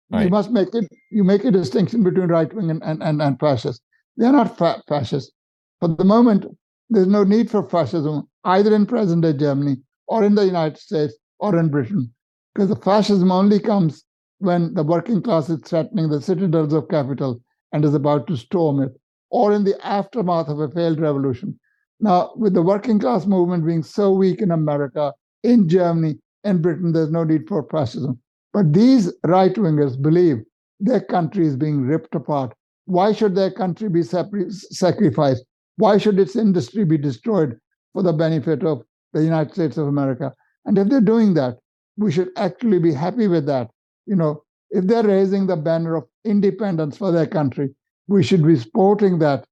[0.09, 0.25] Right.
[0.25, 3.39] You must make it, you make a distinction between right wing and, and, and, and
[3.39, 3.81] fascist.
[4.17, 5.31] They're not fa- fascist.
[5.79, 6.45] For the moment,
[6.89, 11.15] there's no need for fascism either in present day Germany or in the United States
[11.39, 12.13] or in Britain,
[12.53, 14.03] because the fascism only comes
[14.39, 17.41] when the working class is threatening the citadels of capital
[17.71, 18.91] and is about to storm it,
[19.29, 21.57] or in the aftermath of a failed revolution.
[22.01, 26.91] Now, with the working class movement being so weak in America, in Germany, in Britain,
[26.91, 28.19] there's no need for fascism.
[28.53, 30.37] But these right wingers believe
[30.79, 32.53] their country is being ripped apart.
[32.85, 35.45] Why should their country be sacrificed?
[35.77, 37.57] Why should its industry be destroyed
[37.93, 38.81] for the benefit of
[39.13, 40.33] the United States of America?
[40.65, 41.59] And if they're doing that,
[41.97, 43.69] we should actually be happy with that.
[44.07, 47.75] You know, if they're raising the banner of independence for their country,
[48.07, 49.45] we should be supporting that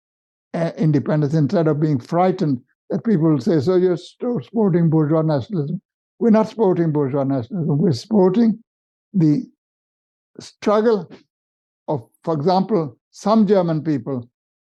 [0.53, 5.81] independence instead of being frightened that people say, so you're supporting bourgeois nationalism.
[6.19, 7.77] We're not supporting bourgeois nationalism.
[7.77, 8.63] We're supporting
[9.13, 9.43] the
[10.39, 11.11] struggle
[11.87, 14.29] of, for example, some German people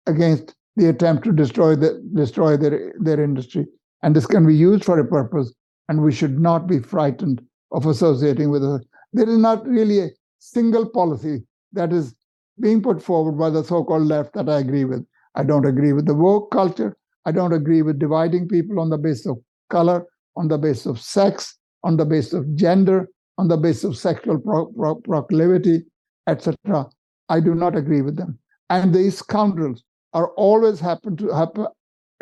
[0.06, 3.66] against the attempt to destroy the destroy their their industry.
[4.02, 5.52] And this can be used for a purpose,
[5.88, 8.86] and we should not be frightened of associating with it.
[9.12, 12.14] There is not really a single policy that is
[12.60, 15.04] being put forward by the so-called left that I agree with.
[15.36, 16.96] I don't agree with the woke culture.
[17.26, 19.38] I don't agree with dividing people on the basis of
[19.70, 20.06] color,
[20.36, 23.08] on the basis of sex, on the basis of gender,
[23.38, 25.84] on the basis of sexual pro- pro- proclivity,
[26.26, 26.86] etc.
[27.28, 28.38] I do not agree with them.
[28.70, 29.82] And these scoundrels
[30.14, 31.66] are always happen to happen,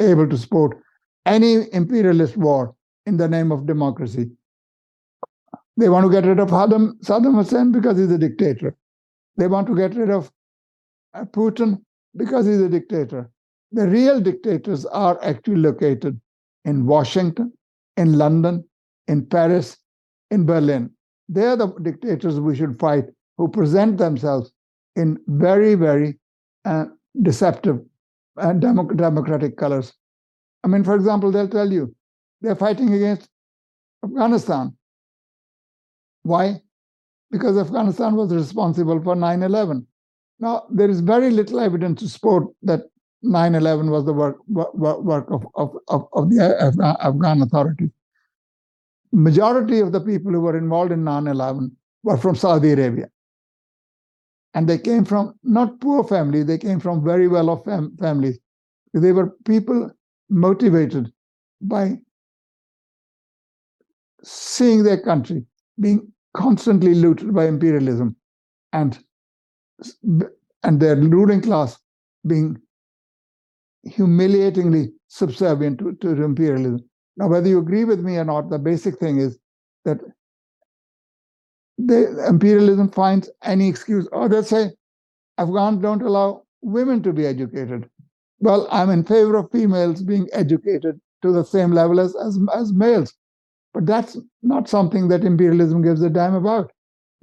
[0.01, 0.77] able to support
[1.27, 2.75] any imperialist war
[3.07, 4.31] in the name of democracy.
[5.77, 8.77] They want to get rid of Saddam, Hussein because he's a dictator.
[9.37, 10.31] They want to get rid of
[11.15, 11.83] uh, Putin
[12.17, 13.31] because he's a dictator.
[13.73, 16.21] The real dictators are actually located
[16.65, 17.53] in Washington,
[17.97, 18.65] in London,
[19.09, 19.77] in Paris,
[20.31, 20.91] in Berlin.
[21.29, 23.05] They're the dictators we should fight
[23.37, 24.53] who present themselves
[24.97, 26.19] in very, very
[26.65, 26.87] uh,
[27.23, 27.81] deceptive
[28.37, 29.93] and democ- democratic colors.
[30.63, 31.95] I mean, for example, they'll tell you
[32.41, 33.29] they're fighting against
[34.05, 34.77] Afghanistan.
[36.23, 36.61] Why?
[37.31, 39.87] Because Afghanistan was responsible for 9 11.
[40.45, 42.83] Now, there is very little evidence to support that
[43.23, 47.41] 9 11 was the work, work, work of, of, of, of the uh, Afghan, Afghan
[47.41, 47.89] authorities.
[49.11, 53.09] Majority of the people who were involved in 9 11 were from Saudi Arabia.
[54.53, 58.39] And they came from not poor families, they came from very well off fam- families.
[58.93, 59.91] They were people
[60.29, 61.11] motivated
[61.63, 61.97] by
[64.23, 65.47] seeing their country
[65.81, 68.15] being constantly looted by imperialism
[68.75, 68.99] and
[70.63, 71.79] and their ruling class
[72.27, 72.57] being
[73.85, 76.85] humiliatingly subservient to, to imperialism.
[77.17, 79.39] Now, whether you agree with me or not, the basic thing is
[79.85, 79.99] that
[81.79, 84.71] the imperialism finds any excuse, or they say
[85.39, 87.89] Afghans don't allow women to be educated.
[88.41, 92.73] Well, I'm in favor of females being educated to the same level as, as, as
[92.73, 93.15] males.
[93.73, 96.71] But that's not something that imperialism gives a damn about.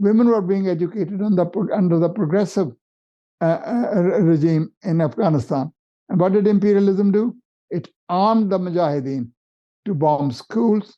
[0.01, 2.69] Women were being educated under, the progressive
[3.39, 3.59] uh,
[3.95, 5.71] uh, regime in Afghanistan.
[6.09, 7.35] And what did imperialism do?
[7.69, 9.29] It armed the Mujahideen
[9.85, 10.97] to bomb schools,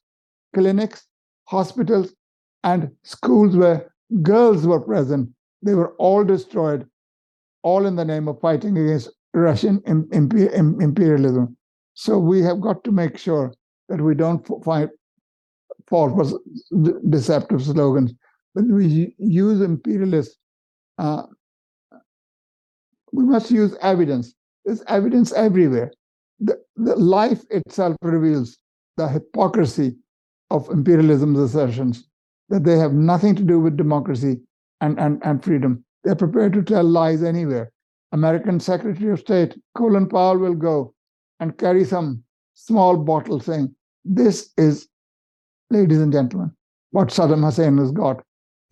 [0.56, 1.06] clinics,
[1.50, 2.16] hospitals,
[2.64, 5.30] and schools where girls were present.
[5.62, 6.88] They were all destroyed,
[7.62, 11.58] all in the name of fighting against Russian imperialism.
[11.94, 13.54] So we have got to make sure
[13.90, 14.90] that we don't fall
[15.90, 16.40] for
[17.10, 18.14] deceptive slogans,
[18.56, 20.38] but we use imperialist.
[20.98, 21.24] Uh,
[23.12, 24.34] we must use evidence.
[24.66, 25.92] There's evidence everywhere.
[26.40, 28.58] The, the life itself reveals
[28.98, 29.96] the hypocrisy
[30.50, 32.08] of imperialism's assertions
[32.50, 34.40] that they have nothing to do with democracy
[34.82, 35.84] and, and, and freedom.
[36.04, 37.72] They're prepared to tell lies anywhere.
[38.12, 40.94] American Secretary of State Colin Powell will go
[41.40, 42.24] and carry some
[42.54, 43.74] small bottle saying,
[44.06, 44.88] This is
[45.72, 46.52] ladies and gentlemen,
[46.92, 48.24] what Saddam Hussein has got.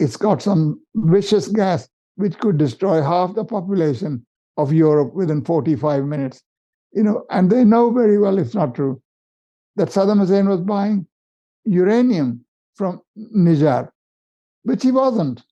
[0.01, 4.25] It's got some vicious gas which could destroy half the population
[4.57, 6.41] of Europe within 45 minutes.
[6.91, 8.99] You know, and they know very well it's not true
[9.75, 11.05] that Saddam Hussein was buying
[11.65, 12.43] uranium
[12.73, 13.93] from Niger,
[14.63, 15.43] which he wasn't.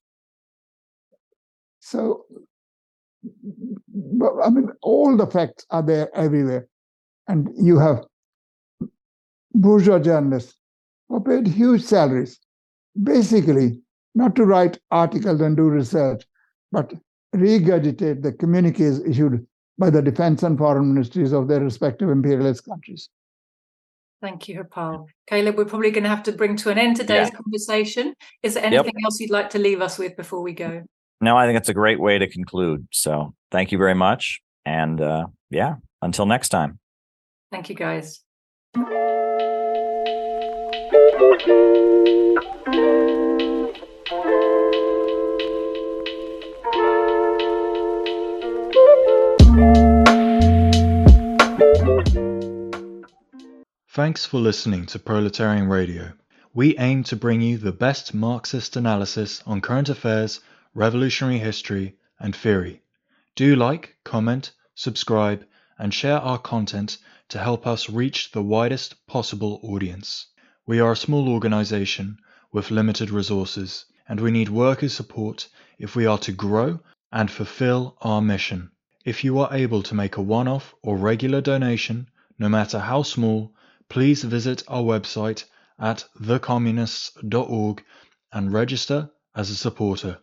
[1.80, 2.26] So,
[4.44, 6.68] I mean, all the facts are there everywhere.
[7.28, 8.04] And you have
[9.54, 10.56] bourgeois journalists
[11.08, 12.40] who paid huge salaries,
[13.02, 13.80] basically
[14.16, 16.24] not to write articles and do research,
[16.72, 16.94] but
[17.36, 19.46] regurgitate the communiques issued
[19.78, 23.10] by the defense and foreign ministries of their respective imperialist countries.
[24.22, 25.06] Thank you, Harpal.
[25.28, 27.38] Caleb, we're probably going to have to bring to an end today's yeah.
[27.38, 28.14] conversation.
[28.44, 29.06] Is there anything yep.
[29.06, 30.84] else you'd like to leave us with before we go?
[31.22, 32.88] No, I think it's a great way to conclude.
[32.92, 34.42] So thank you very much.
[34.66, 36.80] And uh, yeah, until next time.
[37.52, 38.22] Thank you, guys.
[53.92, 56.14] Thanks for listening to Proletarian Radio.
[56.54, 60.40] We aim to bring you the best Marxist analysis on current affairs,
[60.74, 62.82] revolutionary history, and theory.
[63.36, 65.46] Do like, comment, subscribe,
[65.78, 66.98] and share our content
[67.28, 70.28] to help us reach the widest possible audience.
[70.66, 72.20] We are a small organization
[72.52, 75.48] with limited resources, and we need workers' support
[75.78, 76.80] if we are to grow
[77.12, 78.72] and fulfill our mission.
[79.06, 83.04] If you are able to make a one off or regular donation, no matter how
[83.04, 83.54] small,
[83.88, 85.46] please visit our website
[85.80, 87.84] at thecommunists.org
[88.34, 90.18] and register as a supporter.